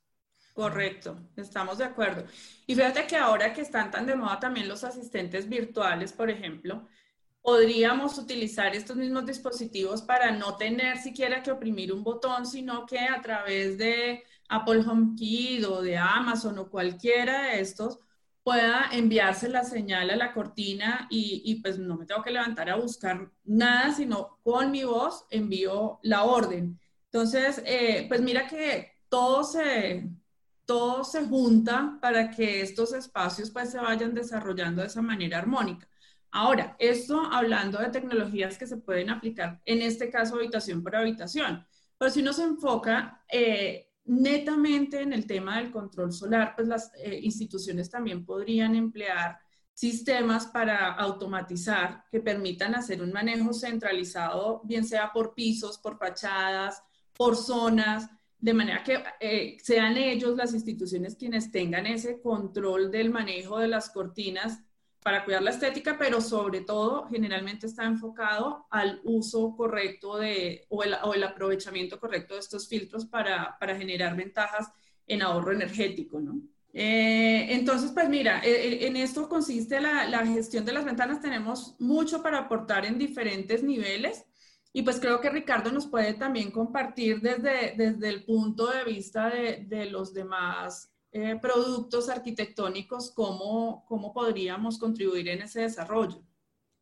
Correcto, 0.53 1.17
estamos 1.35 1.79
de 1.79 1.85
acuerdo. 1.85 2.25
Y 2.67 2.75
fíjate 2.75 3.07
que 3.07 3.15
ahora 3.15 3.53
que 3.53 3.61
están 3.61 3.89
tan 3.89 4.05
de 4.05 4.15
moda 4.15 4.39
también 4.39 4.67
los 4.67 4.83
asistentes 4.83 5.49
virtuales, 5.49 6.13
por 6.13 6.29
ejemplo, 6.29 6.87
podríamos 7.41 8.17
utilizar 8.17 8.75
estos 8.75 8.95
mismos 8.95 9.25
dispositivos 9.25 10.01
para 10.01 10.31
no 10.31 10.55
tener 10.55 10.97
siquiera 10.97 11.41
que 11.41 11.51
oprimir 11.51 11.91
un 11.91 12.03
botón, 12.03 12.45
sino 12.45 12.85
que 12.85 12.99
a 12.99 13.21
través 13.21 13.77
de 13.77 14.23
Apple 14.47 14.83
HomeKit 14.85 15.63
o 15.65 15.81
de 15.81 15.97
Amazon 15.97 16.59
o 16.59 16.69
cualquiera 16.69 17.43
de 17.43 17.61
estos, 17.61 17.99
pueda 18.43 18.89
enviarse 18.91 19.49
la 19.49 19.63
señal 19.63 20.09
a 20.09 20.15
la 20.15 20.33
cortina 20.33 21.07
y, 21.09 21.61
pues 21.61 21.79
no 21.79 21.97
me 21.97 22.05
tengo 22.05 22.21
que 22.21 22.31
levantar 22.31 22.69
a 22.69 22.75
buscar 22.75 23.31
nada, 23.45 23.93
sino 23.93 24.39
con 24.43 24.71
mi 24.71 24.83
voz 24.83 25.25
envío 25.29 25.99
la 26.03 26.23
orden. 26.23 26.79
Entonces, 27.05 27.61
eh, 27.65 28.05
pues 28.09 28.21
mira 28.21 28.47
que 28.47 28.91
todo 29.07 29.43
se, 29.43 30.09
todo 30.65 31.03
se 31.03 31.25
junta 31.25 31.97
para 32.01 32.31
que 32.31 32.61
estos 32.61 32.93
espacios 32.93 33.51
pues 33.51 33.71
se 33.71 33.79
vayan 33.79 34.13
desarrollando 34.13 34.81
de 34.81 34.87
esa 34.87 35.01
manera 35.01 35.37
armónica. 35.37 35.87
Ahora, 36.31 36.75
esto 36.79 37.21
hablando 37.31 37.77
de 37.77 37.89
tecnologías 37.89 38.57
que 38.57 38.67
se 38.67 38.77
pueden 38.77 39.09
aplicar, 39.11 39.61
en 39.65 39.81
este 39.83 40.09
caso 40.09 40.35
habitación 40.35 40.81
por 40.83 40.95
habitación, 40.95 41.65
pero 41.97 42.11
si 42.11 42.21
uno 42.21 42.33
se 42.33 42.43
enfoca, 42.43 43.23
eh, 43.31 43.92
netamente 44.05 45.01
en 45.01 45.13
el 45.13 45.25
tema 45.25 45.57
del 45.57 45.71
control 45.71 46.11
solar, 46.11 46.53
pues 46.55 46.67
las 46.67 46.91
eh, 46.97 47.19
instituciones 47.21 47.89
también 47.89 48.25
podrían 48.25 48.75
emplear 48.75 49.39
sistemas 49.73 50.47
para 50.47 50.93
automatizar 50.93 52.03
que 52.11 52.19
permitan 52.19 52.75
hacer 52.75 53.01
un 53.01 53.11
manejo 53.11 53.53
centralizado, 53.53 54.61
bien 54.65 54.85
sea 54.85 55.11
por 55.11 55.33
pisos, 55.33 55.77
por 55.79 55.97
fachadas, 55.97 56.83
por 57.15 57.35
zonas, 57.35 58.09
de 58.37 58.53
manera 58.53 58.83
que 58.83 59.01
eh, 59.19 59.57
sean 59.63 59.95
ellos 59.97 60.35
las 60.35 60.53
instituciones 60.53 61.15
quienes 61.15 61.49
tengan 61.49 61.87
ese 61.87 62.21
control 62.21 62.91
del 62.91 63.09
manejo 63.09 63.57
de 63.57 63.69
las 63.69 63.89
cortinas 63.89 64.59
para 65.03 65.25
cuidar 65.25 65.43
la 65.43 65.51
estética, 65.51 65.97
pero 65.97 66.21
sobre 66.21 66.61
todo 66.61 67.07
generalmente 67.09 67.67
está 67.67 67.83
enfocado 67.83 68.65
al 68.69 69.01
uso 69.03 69.55
correcto 69.55 70.17
de, 70.17 70.65
o, 70.69 70.83
el, 70.83 71.23
aprovechamiento 71.23 71.99
correcto 71.99 72.33
de 72.33 72.39
estos 72.39 72.67
filtros 72.67 73.05
para, 73.05 73.57
generar 73.77 74.15
ventajas 74.15 74.71
en 75.05 75.21
ahorro 75.21 75.51
energético, 75.51 76.19
¿no? 76.19 76.41
Eh, 76.75 77.53
entonces, 77.53 77.91
pues 77.91 78.09
mira, 78.09 78.39
eh, 78.39 78.49
eh, 78.49 78.87
en 78.87 78.97
esto 78.97 79.29
consiste 79.29 79.79
la, 79.79 80.07
la, 80.07 80.25
gestión 80.25 80.65
de 80.65 80.73
las 80.73 80.85
ventanas. 80.85 81.21
Tenemos 81.21 81.75
mucho 81.77 82.23
para 82.23 82.39
aportar 82.39 82.85
en 82.85 82.97
diferentes 82.97 83.61
niveles 83.61 84.25
y 84.71 84.81
pues 84.81 84.99
creo 84.99 85.21
que 85.21 85.29
Ricardo 85.29 85.71
nos 85.71 85.85
puede 85.85 86.15
también 86.15 86.49
compartir 86.49 87.21
desde, 87.21 87.75
desde 87.77 88.09
el 88.09 88.25
punto 88.25 88.71
de 88.71 88.83
vista 88.85 89.29
de, 89.29 89.65
de 89.67 89.85
los 89.85 90.15
demás 90.15 90.92
eh, 91.13 91.37
productos 91.39 92.09
arquitectónicos, 92.09 93.11
¿cómo, 93.11 93.85
¿cómo 93.87 94.11
podríamos 94.11 94.79
contribuir 94.79 95.27
en 95.27 95.43
ese 95.43 95.61
desarrollo? 95.61 96.21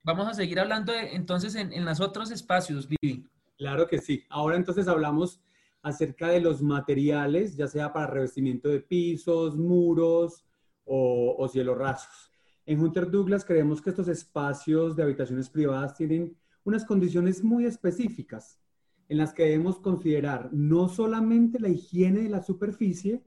Vamos 0.04 0.28
a 0.28 0.34
seguir 0.34 0.60
hablando 0.60 0.94
entonces 0.94 1.54
en, 1.56 1.72
en 1.74 1.86
los 1.86 2.00
otros 2.00 2.32
espacios, 2.32 2.88
Vivi. 2.88 3.30
Claro 3.58 3.88
que 3.88 4.00
sí. 4.00 4.24
Ahora 4.30 4.56
entonces 4.56 4.88
hablamos 4.88 5.42
acerca 5.84 6.30
de 6.30 6.40
los 6.40 6.62
materiales, 6.62 7.56
ya 7.56 7.68
sea 7.68 7.92
para 7.92 8.08
revestimiento 8.08 8.70
de 8.70 8.80
pisos, 8.80 9.58
muros 9.58 10.46
o, 10.86 11.36
o 11.38 11.48
cielos 11.48 11.78
rasos. 11.78 12.32
En 12.66 12.80
Hunter 12.80 13.12
Douglas 13.12 13.44
creemos 13.44 13.82
que 13.82 13.90
estos 13.90 14.08
espacios 14.08 14.96
de 14.96 15.04
habitaciones 15.04 15.50
privadas 15.50 15.94
tienen 15.96 16.38
unas 16.64 16.86
condiciones 16.86 17.44
muy 17.44 17.66
específicas 17.66 18.60
en 19.10 19.18
las 19.18 19.34
que 19.34 19.44
debemos 19.44 19.78
considerar 19.80 20.50
no 20.54 20.88
solamente 20.88 21.60
la 21.60 21.68
higiene 21.68 22.22
de 22.22 22.30
la 22.30 22.42
superficie, 22.42 23.22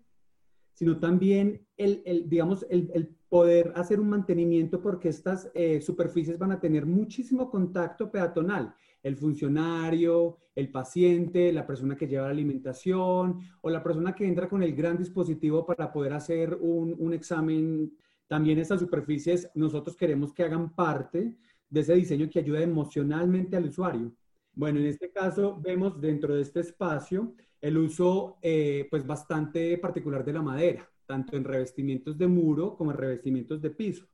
sino 0.75 0.99
también 0.99 1.67
el, 1.77 2.03
el 2.05 2.29
digamos, 2.29 2.67
el, 2.69 2.91
el, 2.95 3.15
poder 3.29 3.73
hacer 3.75 3.99
un 3.99 4.09
mantenimiento 4.09 4.81
porque 4.81 5.09
estas 5.09 5.51
eh, 5.55 5.81
superficies 5.81 6.39
van 6.39 6.53
a 6.53 6.61
tener 6.61 6.87
muchísimo 6.87 7.51
contacto 7.51 8.09
peatonal. 8.09 8.73
El 9.03 9.17
funcionario, 9.17 10.39
el 10.55 10.71
paciente, 10.71 11.53
la 11.53 11.67
persona 11.67 11.97
que 11.97 12.07
lleva 12.07 12.27
la 12.27 12.31
alimentación 12.31 13.41
o 13.61 13.71
la 13.71 13.83
persona 13.83 14.15
que 14.15 14.27
entra 14.27 14.49
con 14.49 14.63
el 14.63 14.75
gran 14.75 14.97
dispositivo 14.97 15.67
para 15.67 15.93
poder 15.93 16.13
hacer 16.13 16.57
un, 16.61 16.95
un 16.97 17.13
examen. 17.13 17.93
También 18.29 18.59
estas 18.59 18.81
superficies 18.81 19.51
nosotros 19.55 19.97
queremos 19.97 20.33
que 20.33 20.45
hagan 20.45 20.73
parte 20.73 21.37
de 21.69 21.81
ese 21.81 21.95
diseño 21.95 22.31
que 22.31 22.39
ayuda 22.39 22.63
emocionalmente 22.63 23.57
al 23.57 23.67
usuario. 23.67 24.13
Bueno, 24.53 24.79
en 24.79 24.87
este 24.87 25.11
caso 25.11 25.61
vemos 25.61 26.01
dentro 26.01 26.37
de 26.37 26.43
este 26.43 26.61
espacio 26.61 27.35
el 27.65 27.79
uso 27.79 28.37
eh, 28.43 28.87
pues 28.91 29.07
bastante 29.07 29.79
particular 29.79 30.23
de 30.23 30.35
la 30.35 30.43
madera, 30.43 30.87
tanto 31.07 31.35
en 31.35 31.45
revestimientos 31.45 32.19
de 32.19 32.27
muro 32.27 32.77
como 32.77 32.91
en 32.91 32.99
revestimientos 32.99 33.63
de 33.63 33.71
piso. 33.71 34.07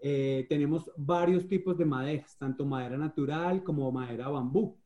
Eh, 0.00 0.46
tenemos 0.48 0.90
varios 0.96 1.46
tipos 1.46 1.78
de 1.78 1.84
maderas, 1.84 2.36
tanto 2.36 2.66
madera 2.66 2.98
natural 2.98 3.62
como 3.62 3.92
madera 3.92 4.30
bambú. 4.30 4.76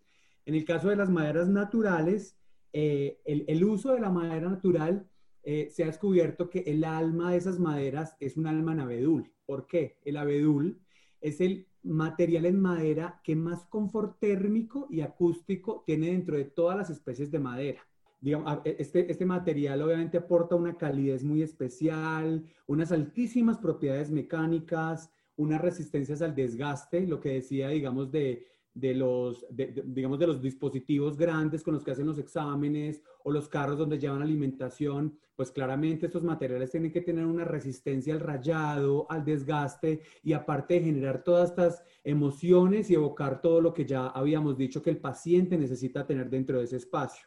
En 0.44 0.54
el 0.54 0.66
caso 0.66 0.90
de 0.90 0.96
las 0.96 1.08
maderas 1.08 1.48
naturales, 1.48 2.38
eh, 2.70 3.18
el, 3.24 3.46
el, 3.48 3.64
uso 3.64 3.94
de 3.94 4.00
la 4.00 4.10
madera 4.10 4.50
natural 4.50 5.08
se 5.42 5.84
ha 5.84 5.86
descubierto 5.86 6.50
que 6.50 6.64
el 6.66 6.84
alma 6.84 7.30
de 7.30 7.38
esas 7.38 7.58
maderas 7.58 8.14
es 8.20 8.36
un 8.36 8.46
alma 8.46 8.72
en 8.72 8.80
abedul. 8.80 9.32
¿Por 9.46 9.66
qué? 9.66 9.96
El 10.04 10.18
abedul 10.18 10.80
es 11.20 11.40
el 11.40 11.66
material 11.82 12.46
en 12.46 12.60
madera 12.60 13.20
que 13.22 13.36
más 13.36 13.64
confort 13.66 14.18
térmico 14.18 14.86
y 14.90 15.00
acústico 15.00 15.84
tiene 15.86 16.08
dentro 16.08 16.36
de 16.36 16.44
todas 16.44 16.76
las 16.76 16.90
especies 16.90 17.30
de 17.30 17.38
madera. 17.38 17.80
E, 18.22 18.76
este, 18.78 19.10
este 19.10 19.24
material 19.24 19.82
obviamente 19.82 20.18
aporta 20.18 20.56
una 20.56 20.76
calidez 20.76 21.22
muy 21.22 21.42
especial, 21.42 22.44
unas 22.66 22.90
altísimas 22.92 23.58
propiedades 23.58 24.10
mecánicas, 24.10 25.10
unas 25.36 25.60
resistencias 25.60 26.22
al 26.22 26.34
desgaste, 26.34 27.06
lo 27.06 27.20
que 27.20 27.34
decía, 27.34 27.68
digamos, 27.68 28.10
de, 28.10 28.46
de 28.76 28.94
los, 28.94 29.46
digamos, 29.50 30.18
de 30.18 30.26
los 30.26 30.42
dispositivos 30.42 31.16
grandes 31.16 31.62
con 31.62 31.72
los 31.72 31.82
que 31.82 31.92
hacen 31.92 32.06
los 32.06 32.18
exámenes 32.18 33.02
o 33.24 33.32
los 33.32 33.48
carros 33.48 33.78
donde 33.78 33.98
llevan 33.98 34.20
alimentación, 34.20 35.18
pues 35.34 35.50
claramente 35.50 36.06
estos 36.06 36.22
materiales 36.22 36.70
tienen 36.70 36.92
que 36.92 37.00
tener 37.00 37.24
una 37.24 37.44
resistencia 37.44 38.12
al 38.12 38.20
rayado, 38.20 39.06
al 39.08 39.24
desgaste 39.24 40.02
y 40.22 40.34
aparte 40.34 40.74
de 40.74 40.84
generar 40.84 41.24
todas 41.24 41.50
estas 41.50 41.82
emociones 42.04 42.90
y 42.90 42.94
evocar 42.94 43.40
todo 43.40 43.62
lo 43.62 43.72
que 43.72 43.86
ya 43.86 44.08
habíamos 44.08 44.58
dicho 44.58 44.82
que 44.82 44.90
el 44.90 44.98
paciente 44.98 45.56
necesita 45.56 46.06
tener 46.06 46.28
dentro 46.28 46.58
de 46.58 46.64
ese 46.64 46.76
espacio. 46.76 47.26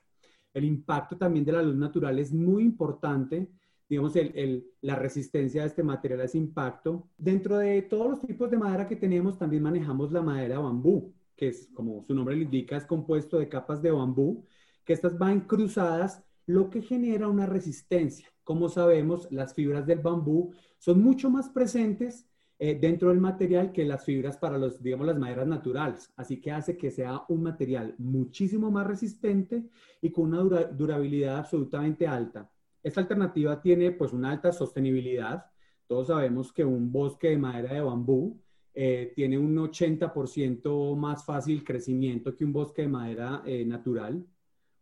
El 0.53 0.65
impacto 0.65 1.17
también 1.17 1.45
de 1.45 1.53
la 1.53 1.63
luz 1.63 1.75
natural 1.75 2.19
es 2.19 2.31
muy 2.31 2.63
importante 2.63 3.49
digamos, 3.89 4.15
el, 4.15 4.67
la 4.81 4.95
resistencia 4.95 5.63
de 5.63 5.67
este 5.67 5.81
material 5.81 6.21
a 6.21 6.25
ese 6.25 6.37
impacto. 6.37 7.09
Dentro 7.17 7.57
de 7.57 7.81
todos 7.81 8.07
los 8.07 8.21
tipos 8.21 8.51
de 8.51 8.57
madera 8.57 8.87
que 8.87 8.95
tenemos, 8.95 9.39
también 9.39 9.63
manejamos 9.63 10.11
la 10.11 10.21
madera 10.21 10.59
bambú 10.59 11.11
que 11.39 11.47
es, 11.47 11.69
como 11.73 12.03
su 12.03 12.13
nombre 12.13 12.35
le 12.35 12.43
indica, 12.43 12.75
es 12.75 12.85
compuesto 12.85 13.39
de 13.39 13.47
capas 13.47 13.81
de 13.81 13.91
bambú, 13.91 14.43
que 14.83 14.91
estas 14.91 15.17
van 15.17 15.47
cruzadas, 15.47 16.21
lo 16.45 16.69
que 16.69 16.81
genera 16.81 17.29
una 17.29 17.45
resistencia. 17.45 18.27
Como 18.43 18.67
sabemos, 18.67 19.31
las 19.31 19.53
fibras 19.53 19.87
del 19.87 19.99
bambú 19.99 20.51
son 20.79 21.01
mucho 21.01 21.29
más 21.29 21.47
presentes 21.47 22.27
eh, 22.57 22.77
dentro 22.77 23.07
del 23.07 23.21
material 23.21 23.71
que 23.71 23.85
las 23.85 24.03
fibras 24.03 24.35
para 24.35 24.57
los, 24.57 24.83
digamos, 24.83 25.07
las 25.07 25.17
maderas 25.17 25.47
naturales. 25.47 26.11
Así 26.17 26.41
que 26.41 26.51
hace 26.51 26.75
que 26.75 26.91
sea 26.91 27.23
un 27.29 27.41
material 27.41 27.95
muchísimo 27.99 28.69
más 28.69 28.85
resistente 28.85 29.63
y 30.01 30.11
con 30.11 30.33
una 30.33 30.63
durabilidad 30.65 31.37
absolutamente 31.37 32.05
alta. 32.05 32.51
Esta 32.83 32.99
alternativa 32.99 33.61
tiene 33.61 33.91
pues 33.91 34.11
una 34.11 34.31
alta 34.31 34.51
sostenibilidad. 34.51 35.45
Todos 35.87 36.07
sabemos 36.07 36.51
que 36.51 36.65
un 36.65 36.91
bosque 36.91 37.29
de 37.29 37.37
madera 37.37 37.75
de 37.75 37.81
bambú 37.81 38.41
eh, 38.81 39.11
tiene 39.13 39.37
un 39.37 39.57
80% 39.57 40.95
más 40.95 41.25
fácil 41.25 41.65
crecimiento 41.65 42.33
que 42.33 42.45
un 42.45 42.53
bosque 42.53 42.83
de 42.83 42.87
madera 42.87 43.43
eh, 43.45 43.65
natural, 43.65 44.25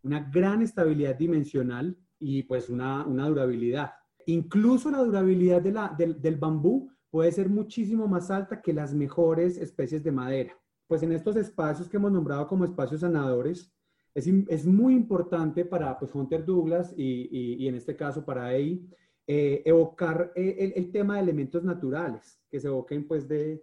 una 0.03 0.19
gran 0.19 0.61
estabilidad 0.61 1.15
dimensional 1.15 1.97
y 2.19 2.43
pues 2.43 2.69
una, 2.69 3.03
durabilidad. 3.05 3.93
Incluso 4.27 4.91
la 4.91 4.99
durabilidad 4.99 5.63
del, 5.97 6.35
bambú 6.35 6.91
puede 7.09 7.31
ser 7.31 7.49
muchísimo 7.49 8.07
más 8.07 8.29
alta 8.29 8.61
que 8.61 8.71
las 8.71 8.93
mejores 8.93 9.57
especies 9.57 10.03
de 10.03 10.11
madera. 10.11 10.55
Pues 10.85 11.01
en 11.01 11.11
estos 11.11 11.35
espacios 11.35 11.89
que 11.89 11.97
hemos 11.97 12.11
nombrado 12.11 12.45
como 12.45 12.65
espacios 12.65 13.01
sanadores, 13.01 13.73
es, 14.13 14.67
muy 14.67 14.93
importante 14.93 15.65
para 15.65 15.97
pues, 15.97 16.13
Hunter 16.13 16.45
Douglas 16.45 16.93
y, 16.95 17.67
en 17.67 17.73
este 17.73 17.95
caso 17.95 18.23
para 18.23 18.53
EI, 18.53 18.87
eh, 19.25 19.63
evocar 19.65 20.33
el, 20.35 20.73
el, 20.75 20.91
tema 20.91 21.15
de 21.15 21.21
elementos 21.23 21.63
naturales, 21.63 22.39
que 22.47 22.59
se 22.59 22.67
evoquen 22.67 23.07
pues 23.07 23.27
de, 23.27 23.59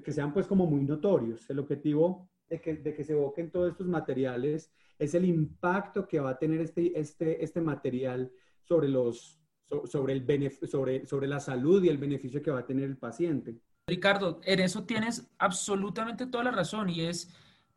que, 0.00 0.12
sean 0.12 0.32
pues 0.32 0.46
como 0.46 0.66
muy 0.66 0.84
notorios. 0.84 1.48
El 1.50 1.58
objetivo 1.58 2.30
de 2.48 2.60
que, 2.60 2.74
de 2.74 2.94
que 2.94 3.04
se 3.04 3.12
evoquen 3.12 3.50
todos 3.50 3.72
estos 3.72 3.86
materiales 3.86 4.72
es 4.98 5.14
el 5.14 5.24
impacto 5.24 6.06
que 6.06 6.20
va 6.20 6.30
a 6.30 6.38
tener 6.38 6.60
este, 6.60 6.98
este, 6.98 7.42
este 7.42 7.60
material 7.60 8.30
sobre, 8.62 8.88
los, 8.88 9.40
sobre, 9.86 10.14
el 10.14 10.50
sobre, 10.68 11.06
sobre 11.06 11.26
la 11.26 11.40
salud 11.40 11.82
y 11.82 11.88
el 11.88 11.98
beneficio 11.98 12.42
que 12.42 12.50
va 12.50 12.60
a 12.60 12.66
tener 12.66 12.84
el 12.84 12.96
paciente. 12.96 13.58
Ricardo, 13.86 14.40
en 14.44 14.60
eso 14.60 14.84
tienes 14.84 15.28
absolutamente 15.38 16.26
toda 16.26 16.44
la 16.44 16.52
razón 16.52 16.88
y 16.88 17.02
es 17.02 17.28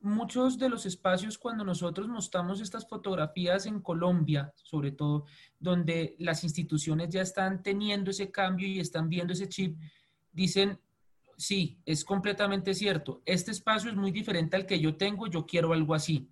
muchos 0.05 0.59
de 0.59 0.69
los 0.69 0.85
espacios 0.85 1.37
cuando 1.37 1.63
nosotros 1.63 2.07
mostramos 2.07 2.61
estas 2.61 2.87
fotografías 2.87 3.65
en 3.65 3.79
Colombia, 3.81 4.53
sobre 4.55 4.91
todo, 4.91 5.25
donde 5.59 6.15
las 6.19 6.43
instituciones 6.43 7.09
ya 7.09 7.21
están 7.21 7.63
teniendo 7.63 8.11
ese 8.11 8.29
cambio 8.29 8.67
y 8.67 8.79
están 8.79 9.09
viendo 9.09 9.33
ese 9.33 9.49
chip, 9.49 9.79
dicen, 10.31 10.79
sí, 11.37 11.79
es 11.85 12.03
completamente 12.05 12.73
cierto, 12.73 13.21
este 13.25 13.51
espacio 13.51 13.89
es 13.89 13.95
muy 13.95 14.11
diferente 14.11 14.55
al 14.55 14.65
que 14.65 14.79
yo 14.79 14.95
tengo, 14.95 15.27
yo 15.27 15.45
quiero 15.45 15.73
algo 15.73 15.93
así. 15.93 16.29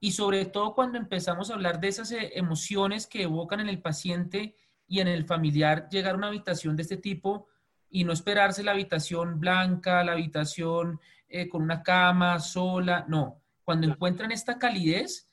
Y 0.00 0.12
sobre 0.12 0.46
todo 0.46 0.74
cuando 0.74 0.98
empezamos 0.98 1.50
a 1.50 1.54
hablar 1.54 1.80
de 1.80 1.88
esas 1.88 2.10
eh, 2.12 2.32
emociones 2.34 3.06
que 3.06 3.22
evocan 3.22 3.60
en 3.60 3.68
el 3.68 3.82
paciente 3.82 4.56
y 4.88 5.00
en 5.00 5.08
el 5.08 5.24
familiar, 5.24 5.88
llegar 5.90 6.14
a 6.14 6.18
una 6.18 6.28
habitación 6.28 6.74
de 6.76 6.82
este 6.82 6.96
tipo 6.96 7.48
y 7.90 8.04
no 8.04 8.12
esperarse 8.12 8.62
la 8.62 8.72
habitación 8.72 9.38
blanca, 9.40 10.02
la 10.04 10.12
habitación 10.12 11.00
eh, 11.28 11.48
con 11.48 11.62
una 11.62 11.82
cama 11.82 12.38
sola, 12.38 13.04
no. 13.08 13.40
Cuando 13.62 13.86
encuentran 13.86 14.32
esta 14.32 14.58
calidez, 14.58 15.28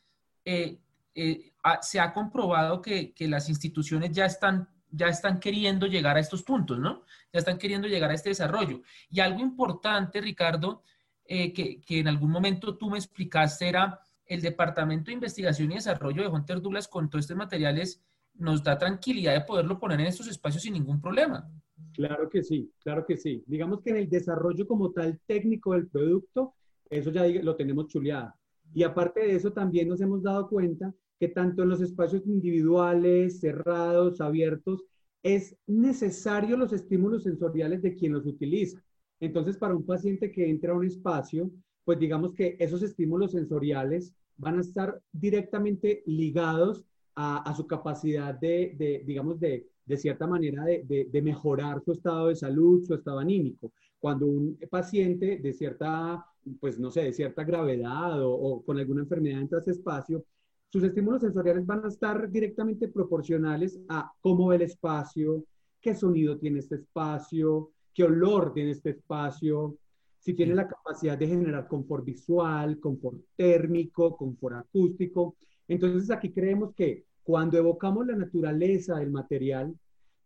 eh, 0.46 0.78
eh, 1.16 1.54
se 1.82 2.00
ha 2.00 2.14
comprobado 2.14 2.82
que, 2.82 3.14
las 3.22 3.50
instituciones 3.50 4.12
ya 4.12 4.26
están, 4.26 4.70
ya 4.90 5.08
están 5.08 5.40
queriendo 5.40 5.88
llegar 5.88 6.18
a 6.18 6.20
estos 6.20 6.44
puntos, 6.44 6.80
¿no? 6.80 7.04
Ya 7.34 7.40
están 7.40 7.58
queriendo 7.58 7.88
llegar 7.88 8.12
a 8.12 8.14
este 8.14 8.30
desarrollo. 8.30 8.82
Y 9.10 9.20
algo 9.20 9.40
importante, 9.40 10.22
Ricardo, 10.22 10.84
que, 11.26 11.82
que 11.86 12.00
en 12.00 12.08
algún 12.08 12.32
momento 12.32 12.78
tú 12.78 12.90
me 12.90 12.98
explicaste 12.98 13.68
era 13.68 14.00
el 14.26 14.42
Departamento 14.42 15.08
de 15.08 15.14
Investigación 15.14 15.72
y 15.72 15.76
Desarrollo 15.76 16.22
de 16.22 16.30
Hunter 16.30 16.62
Douglas 16.62 16.88
con 16.88 17.10
todos 17.10 17.26
estos 17.26 17.38
materiales 17.38 18.02
nos 18.40 18.64
da 18.64 18.78
tranquilidad 18.78 19.34
de 19.34 19.42
poderlo 19.42 19.80
poner 19.80 20.00
en 20.00 20.08
estos 20.08 20.28
espacios 20.28 20.64
sin 20.64 20.74
ningún 20.74 21.02
problema. 21.02 21.50
Claro 21.94 22.30
que 22.30 22.44
sí, 22.44 22.72
claro 22.80 23.06
que 23.06 23.18
sí. 23.18 23.44
Digamos 23.48 23.82
que 23.82 23.90
en 23.90 23.98
el 23.98 24.10
desarrollo 24.10 24.68
como 24.68 24.92
tal 24.92 25.20
técnico 25.26 25.74
del 25.74 25.88
producto, 25.88 26.54
eso 26.90 27.12
ya 27.12 27.26
lo 27.28 27.56
tenemos 27.56 27.88
chuleado. 27.88 28.34
Y 28.74 28.84
aparte 28.84 29.22
de 29.22 29.36
eso, 29.36 29.52
también 29.52 29.88
nos 29.88 30.02
hemos 30.02 30.22
dado 30.22 30.48
cuenta 30.48 30.94
que 31.20 31.28
tanto 31.30 31.64
en 31.64 31.70
los 31.70 31.82
espacios 31.82 32.26
individuales, 32.28 33.40
cerrados, 33.40 34.22
abiertos, 34.22 34.84
es 35.24 35.56
necesario 35.66 36.58
los 36.58 36.74
estímulos 36.74 37.24
sensoriales 37.24 37.82
de 37.82 37.96
quien 37.96 38.14
los 38.14 38.26
utiliza. 38.26 38.82
Entonces, 39.20 39.58
para 39.58 39.76
un 39.76 39.86
paciente 39.86 40.32
que 40.32 40.50
entra 40.50 40.74
a 40.74 40.76
un 40.76 40.86
espacio, 40.86 41.50
pues 41.84 42.00
digamos 42.00 42.34
que 42.34 42.56
esos 42.60 42.84
estímulos 42.84 43.32
sensoriales 43.32 44.14
van 44.38 44.58
a 44.58 44.62
estar 44.62 45.02
directamente 45.12 46.04
ligados 46.06 46.84
a, 47.16 47.52
su 47.56 47.66
capacidad 47.66 48.36
de, 48.36 49.04
digamos, 49.06 49.40
de, 49.40 49.66
cierta 49.96 50.28
manera 50.28 50.64
de, 50.66 51.08
de, 51.10 51.22
mejorar 51.24 51.82
su 51.84 51.94
estado 51.94 52.28
de 52.28 52.36
salud, 52.36 52.84
su 52.86 52.94
estado 52.94 53.18
anímico. 53.18 53.72
Cuando 53.98 54.28
un 54.28 54.60
paciente 54.70 55.38
de 55.38 55.54
cierta, 55.54 56.24
pues 56.60 56.78
no 56.78 56.92
sé, 56.92 57.06
de 57.06 57.14
cierta 57.14 57.44
gravedad 57.44 58.22
o, 58.22 58.62
con 58.64 58.78
alguna 58.78 59.02
enfermedad 59.02 59.42
entra 59.42 59.58
a 59.58 59.62
ese 59.62 59.72
espacio, 59.72 60.24
sus 60.70 60.84
estímulos 60.84 61.22
sensoriales 61.22 61.66
van 61.66 61.86
a 61.86 61.88
estar 61.88 62.30
directamente 62.30 62.88
proporcionales 62.90 63.80
a 63.88 64.12
cómo 64.20 64.48
ve 64.48 64.58
el 64.58 64.62
espacio, 64.64 65.46
qué 65.80 65.96
sonido 65.96 66.38
tiene 66.38 66.60
este 66.60 66.76
espacio, 66.76 67.72
qué 67.94 68.04
olor 68.04 68.54
tiene 68.54 68.72
este 68.72 68.92
espacio, 68.92 69.78
si 70.20 70.34
tiene 70.34 70.56
la 70.56 70.68
capacidad 70.68 71.18
de 71.18 71.28
generar 71.28 71.68
confort 71.68 72.04
visual, 72.04 72.80
confort 72.80 73.22
térmico, 73.36 74.18
confort 74.18 74.58
acústico. 74.58 75.38
Entonces 75.68 76.12
aquí 76.12 76.32
creemos 76.32 76.74
que 76.76 77.06
cuando 77.24 77.58
evocamos 77.58 78.06
la 78.06 78.16
naturaleza 78.16 78.98
del 78.98 79.12
material, 79.12 79.74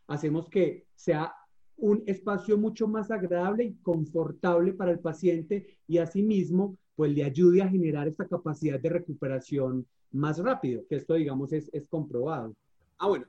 hacemos 0.08 0.50
que 0.50 0.88
sea 0.96 1.34
un 1.78 2.04
espacio 2.06 2.58
mucho 2.58 2.88
más 2.88 3.12
agradable 3.12 3.64
y 3.64 3.76
confortable 3.76 4.74
para 4.74 4.92
el 4.92 5.00
paciente 5.00 5.66
y 5.88 5.98
asimismo, 5.98 6.78
pues 6.96 7.12
le 7.14 7.24
ayude 7.24 7.62
a 7.62 7.70
generar 7.70 8.08
esta 8.08 8.28
capacidad 8.28 8.80
de 8.80 8.90
recuperación 8.90 9.86
más 10.12 10.40
rápido, 10.40 10.86
que 10.88 10.96
esto, 10.96 11.14
digamos, 11.14 11.54
es, 11.54 11.70
es 11.74 11.88
comprobado. 11.88 12.56
Ah, 12.98 13.08
bueno, 13.08 13.26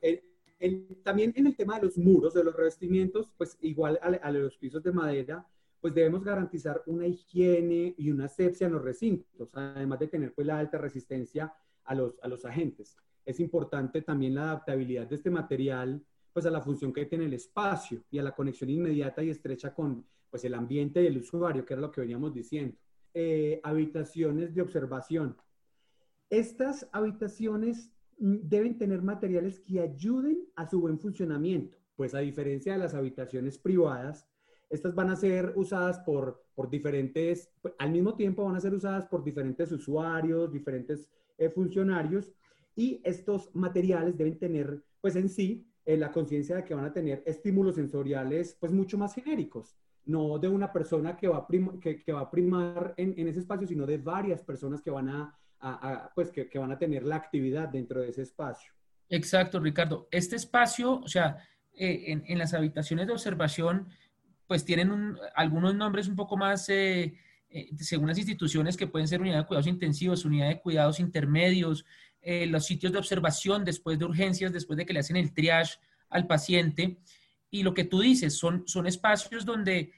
también 1.03 1.33
en 1.37 1.47
el 1.47 1.57
tema 1.57 1.79
de 1.79 1.87
los 1.87 1.99
muros, 1.99 2.35
de 2.35 2.45
los 2.45 2.55
revestimientos, 2.55 3.33
pues 3.37 3.57
igual 3.61 3.99
a, 4.03 4.09
a, 4.09 4.31
los 4.31 4.57
pisos 4.59 4.83
de 4.83 4.93
madera, 4.93 5.47
pues 5.81 5.95
debemos 5.95 6.23
garantizar 6.23 6.83
una 6.87 7.07
higiene 7.07 7.95
y 7.97 8.11
una 8.11 8.27
asepsia 8.27 8.67
en 8.67 8.75
los 8.75 8.83
recintos, 8.83 9.49
además 9.53 9.99
de 9.99 10.09
tener 10.09 10.33
pues 10.35 10.47
la 10.47 10.59
alta 10.59 10.79
resistencia 10.79 11.53
a 11.85 11.95
los, 11.95 12.15
a 12.23 12.29
los 12.29 12.45
agentes 12.45 12.97
es 13.25 13.41
importante 13.41 14.03
también 14.03 14.35
la 14.35 14.45
adaptabilidad 14.45 15.07
de 15.07 15.17
este 15.17 15.31
material 15.31 16.03
pues 16.33 16.47
a 16.47 16.51
la 16.51 16.63
función 16.63 16.93
que 16.93 17.07
tiene 17.07 17.27
el 17.27 17.35
espacio 17.35 18.03
y 18.11 18.19
a 18.19 18.23
la 18.23 18.35
conexión 18.35 18.71
inmediata 18.71 19.23
y 19.23 19.31
estrecha 19.31 19.75
con 19.75 20.05
pues 20.31 20.45
el 20.45 20.55
ambiente 20.55 21.03
y 21.03 21.07
el 21.07 21.19
usuario, 21.19 21.65
que 21.65 21.75
era 21.75 21.83
lo 21.83 21.91
que 21.91 22.01
veníamos 22.01 22.33
diciendo. 22.33 22.75
Eh, 23.15 23.61
habitaciones 23.63 24.55
de 24.55 24.63
observación. 24.63 25.37
Estas 26.31 26.89
habitaciones 26.93 27.91
mm, 28.19 28.37
deben 28.45 28.79
tener 28.79 29.03
materiales 29.03 29.61
que 29.61 29.81
ayuden 29.81 30.49
a 30.57 30.67
su 30.67 30.81
buen 30.81 30.99
funcionamiento, 30.99 31.77
pues 31.95 32.15
a 32.15 32.21
diferencia 32.21 32.73
de 32.73 32.79
las 32.79 32.95
habitaciones 32.95 33.59
privadas, 33.59 34.27
estas 34.71 34.95
van 34.95 35.11
a 35.11 35.17
ser 35.17 35.53
usadas 35.57 35.99
por, 35.99 36.47
por 36.55 36.71
diferentes, 36.71 37.51
al 37.79 37.91
mismo 37.91 38.15
tiempo 38.15 38.45
van 38.45 38.57
a 38.57 38.61
ser 38.61 38.73
usadas 38.73 39.05
por 39.05 39.23
diferentes 39.23 39.71
usuarios, 39.71 40.51
diferentes 40.51 41.11
eh, 41.37 41.51
funcionarios, 41.51 42.33
y 42.75 43.03
estos 43.05 43.55
materiales 43.55 44.17
deben 44.17 44.39
tener, 44.39 44.83
pues 45.03 45.17
en 45.17 45.29
sí, 45.29 45.67
eh, 45.85 45.99
la 45.99 46.11
conciencia 46.11 46.57
de 46.57 46.65
que 46.65 46.73
van 46.73 46.87
a 46.87 46.93
tener 46.95 47.23
estímulos 47.27 47.75
sensoriales, 47.75 48.57
pues 48.59 48.73
mucho 48.73 48.97
más 48.97 49.15
genéricos, 49.15 49.77
no 50.07 50.39
de 50.39 50.49
una 50.49 50.73
persona 50.73 51.17
que 51.17 51.29
va 51.29 51.39
a, 51.39 51.47
que, 51.81 52.13
va 52.13 52.21
a 52.21 52.31
primar 52.31 52.95
en, 52.97 53.29
ese 53.29 53.41
espacio, 53.41 53.67
sino 53.67 53.87
de 53.87 53.99
varias 53.99 54.43
personas 54.43 54.83
que 54.83 54.91
van 54.91 55.09
a, 55.09 56.11
pues 56.15 56.31
que, 56.31 56.59
van 56.59 56.73
a 56.73 56.79
tener 56.79 57.05
la 57.05 57.17
actividad 57.17 57.69
dentro 57.69 58.01
de 58.01 58.09
ese 58.09 58.23
espacio. 58.23 58.73
Exacto, 59.09 59.61
Ricardo. 59.61 60.09
Este 60.11 60.37
espacio, 60.37 61.01
o 61.01 61.09
sea, 61.09 61.37
eh, 61.75 62.21
en, 62.27 62.39
las 62.39 62.55
habitaciones 62.55 63.07
de 63.07 63.13
observación, 63.13 63.89
pues 64.47 64.65
tienen 64.65 65.17
algunos 65.35 65.75
nombres 65.75 66.09
un 66.09 66.17
poco 66.17 66.37
más... 66.37 66.69
Eh, 66.69 67.15
según 67.79 68.09
las 68.09 68.17
instituciones 68.17 68.79
que 68.79 68.87
pueden 68.87 69.07
ser 69.07 69.21
unidad 69.21 69.41
de 69.41 69.47
cuidados 69.47 69.67
intensivos, 69.67 70.25
unidad 70.25 70.49
de 70.49 70.61
cuidados 70.61 70.99
intermedios, 71.01 71.85
eh, 72.23 72.47
los 72.47 72.65
sitios 72.65 72.93
de 72.93 72.99
observación 72.99 73.65
después 73.65 73.99
de 73.99 74.05
urgencias, 74.05 74.53
después 74.53 74.77
de 74.77 74.87
que 74.87 74.93
le 74.93 75.01
hacen 75.01 75.17
el 75.17 75.35
triage 75.35 75.79
al 76.09 76.27
paciente. 76.27 76.99
Y 77.53 77.63
lo 77.63 77.73
que 77.73 77.85
tú 77.85 78.01
dices, 78.01 78.37
son, 78.37 78.65
son 78.67 78.89
espacios 78.89 79.45
donde 79.45 79.93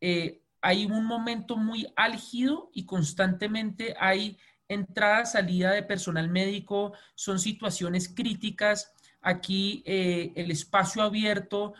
eh, 0.00 0.42
hay 0.60 0.86
un 0.86 1.04
momento 1.04 1.56
muy 1.56 1.86
álgido 1.94 2.70
y 2.72 2.84
constantemente 2.84 3.94
hay 4.00 4.36
entrada, 4.66 5.24
salida 5.24 5.70
de 5.70 5.84
personal 5.84 6.28
médico, 6.28 6.92
son 7.14 7.38
situaciones 7.38 8.08
críticas. 8.08 8.92
Aquí 9.20 9.84
eh, 9.86 10.32
el 10.34 10.50
espacio 10.50 11.02
abierto 11.02 11.74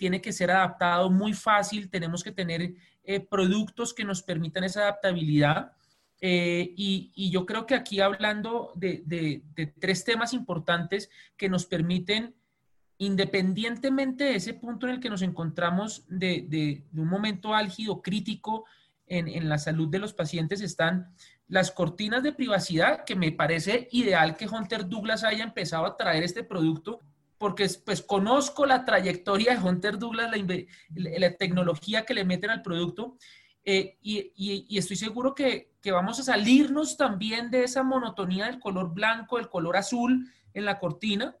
tiene 0.00 0.20
que 0.20 0.32
ser 0.32 0.50
adaptado 0.50 1.08
muy 1.08 1.32
fácil, 1.32 1.88
tenemos 1.88 2.24
que 2.24 2.32
tener 2.32 2.74
productos 3.30 3.94
que 3.94 4.04
nos 4.04 4.24
permitan 4.24 4.64
esa 4.64 4.80
adaptabilidad. 4.80 5.72
Eh, 6.20 6.74
y, 6.76 7.30
yo 7.30 7.46
creo 7.46 7.66
que 7.66 7.74
aquí 7.74 8.00
hablando 8.00 8.72
de, 8.74 9.42
tres 9.78 10.04
temas 10.04 10.32
importantes 10.32 11.10
que 11.36 11.48
nos 11.48 11.66
permiten, 11.66 12.34
independientemente 12.98 14.24
de 14.24 14.36
ese 14.36 14.54
punto 14.54 14.86
en 14.86 14.94
el 14.94 15.00
que 15.00 15.08
nos 15.08 15.22
encontramos 15.22 16.04
de, 16.08 16.84
un 16.92 17.08
momento 17.08 17.54
álgido, 17.54 18.02
crítico 18.02 18.64
en, 19.06 19.48
la 19.48 19.58
salud 19.58 19.88
de 19.88 20.00
los 20.00 20.12
pacientes, 20.12 20.60
están 20.60 21.14
las 21.46 21.70
cortinas 21.70 22.22
de 22.22 22.32
privacidad, 22.32 23.04
que 23.04 23.16
me 23.16 23.32
parece 23.32 23.88
ideal 23.92 24.36
que 24.36 24.48
Hunter 24.48 24.88
Douglas 24.88 25.24
haya 25.24 25.44
empezado 25.44 25.86
a 25.86 25.96
traer 25.96 26.24
este 26.24 26.42
producto, 26.42 27.00
porque 27.38 27.68
pues 27.84 28.02
conozco 28.02 28.66
la 28.66 28.84
trayectoria 28.84 29.54
de 29.54 29.66
Hunter 29.66 29.96
Douglas, 29.96 30.30
la, 30.94 31.36
tecnología 31.36 32.04
que 32.04 32.14
le 32.14 32.24
meten 32.24 32.50
al 32.50 32.62
producto, 32.62 33.16
eh, 33.64 33.96
y, 34.02 34.76
estoy 34.76 34.96
seguro 34.96 35.34
que, 35.34 35.72
vamos 35.90 36.18
a 36.20 36.24
salirnos 36.24 36.98
también 36.98 37.50
de 37.50 37.64
esa 37.64 37.82
monotonía 37.82 38.46
del 38.46 38.60
color 38.60 38.92
blanco, 38.92 39.38
del 39.38 39.48
color 39.48 39.76
azul 39.76 40.30
en 40.52 40.64
la 40.66 40.78
cortina, 40.78 41.34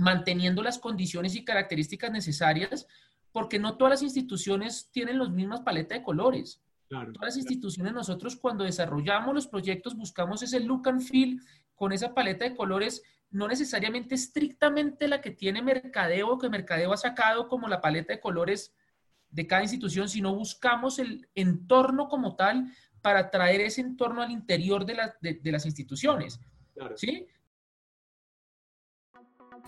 manteniendo 0.00 0.62
las 0.62 0.78
condiciones 0.78 1.34
y 1.36 1.44
características 1.44 2.10
necesarias, 2.10 2.86
porque 3.32 3.58
no 3.58 3.76
todas 3.76 3.92
las 3.92 4.02
instituciones 4.02 4.90
tienen 4.90 5.18
las 5.18 5.30
mismas 5.30 5.60
paletas 5.60 5.98
de 5.98 6.04
colores. 6.04 6.60
todas 6.88 7.14
las 7.20 7.36
instituciones, 7.36 7.92
nosotros 7.92 8.34
cuando 8.36 8.64
desarrollamos 8.64 9.34
los 9.34 9.46
proyectos 9.46 9.96
buscamos 9.96 10.42
ese 10.42 10.58
look 10.60 10.88
and 10.88 11.02
feel 11.02 11.40
con 11.76 11.92
esa 11.92 12.12
paleta 12.14 12.44
de 12.44 12.56
colores, 12.56 13.02
no 13.30 13.46
necesariamente 13.46 14.16
estrictamente 14.16 15.06
la 15.06 15.20
que 15.20 15.30
tiene 15.30 15.62
Mercadeo 15.62 16.30
o 16.30 16.38
que 16.38 16.48
Mercadeo 16.48 16.92
ha 16.92 16.96
sacado 16.96 17.46
como 17.46 17.68
la 17.68 17.80
paleta 17.80 18.12
de 18.12 18.20
colores 18.20 18.74
de 19.30 19.46
cada 19.46 19.62
institución, 19.62 20.08
sino 20.08 20.34
buscamos 20.34 20.98
el 20.98 21.28
entorno 21.34 22.08
como 22.08 22.34
tal 22.34 22.72
para 23.00 23.30
traer 23.30 23.60
ese 23.60 23.80
entorno 23.80 24.22
al 24.22 24.30
interior 24.32 24.84
de, 24.84 24.96
de, 25.20 25.52
las 25.52 25.64
instituciones. 25.64 26.40
¿Sí? 26.96 27.26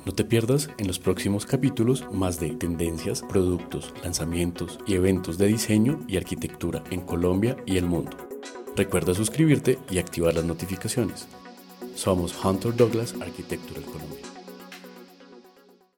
No 0.04 0.12
te 0.12 0.24
pierdas 0.24 0.68
en 0.78 0.88
los 0.88 0.98
próximos 0.98 1.46
capítulos 1.46 2.04
más 2.12 2.40
de 2.40 2.50
tendencias, 2.50 3.22
productos, 3.22 3.94
lanzamientos 4.02 4.80
y 4.84 4.94
eventos 4.94 5.38
de 5.38 5.46
diseño 5.46 6.00
y 6.08 6.16
arquitectura 6.16 6.82
en 6.90 7.02
Colombia 7.02 7.56
y 7.66 7.76
el 7.76 7.86
mundo. 7.86 8.16
Recuerda 8.74 9.14
suscribirte 9.14 9.78
y 9.90 9.98
activar 9.98 10.34
las 10.34 10.44
notificaciones. 10.44 11.28
Somos 11.94 12.34
Hunter 12.44 12.74
Douglas 12.74 13.14
Architectural 13.20 13.84
Colombia. 13.84 14.31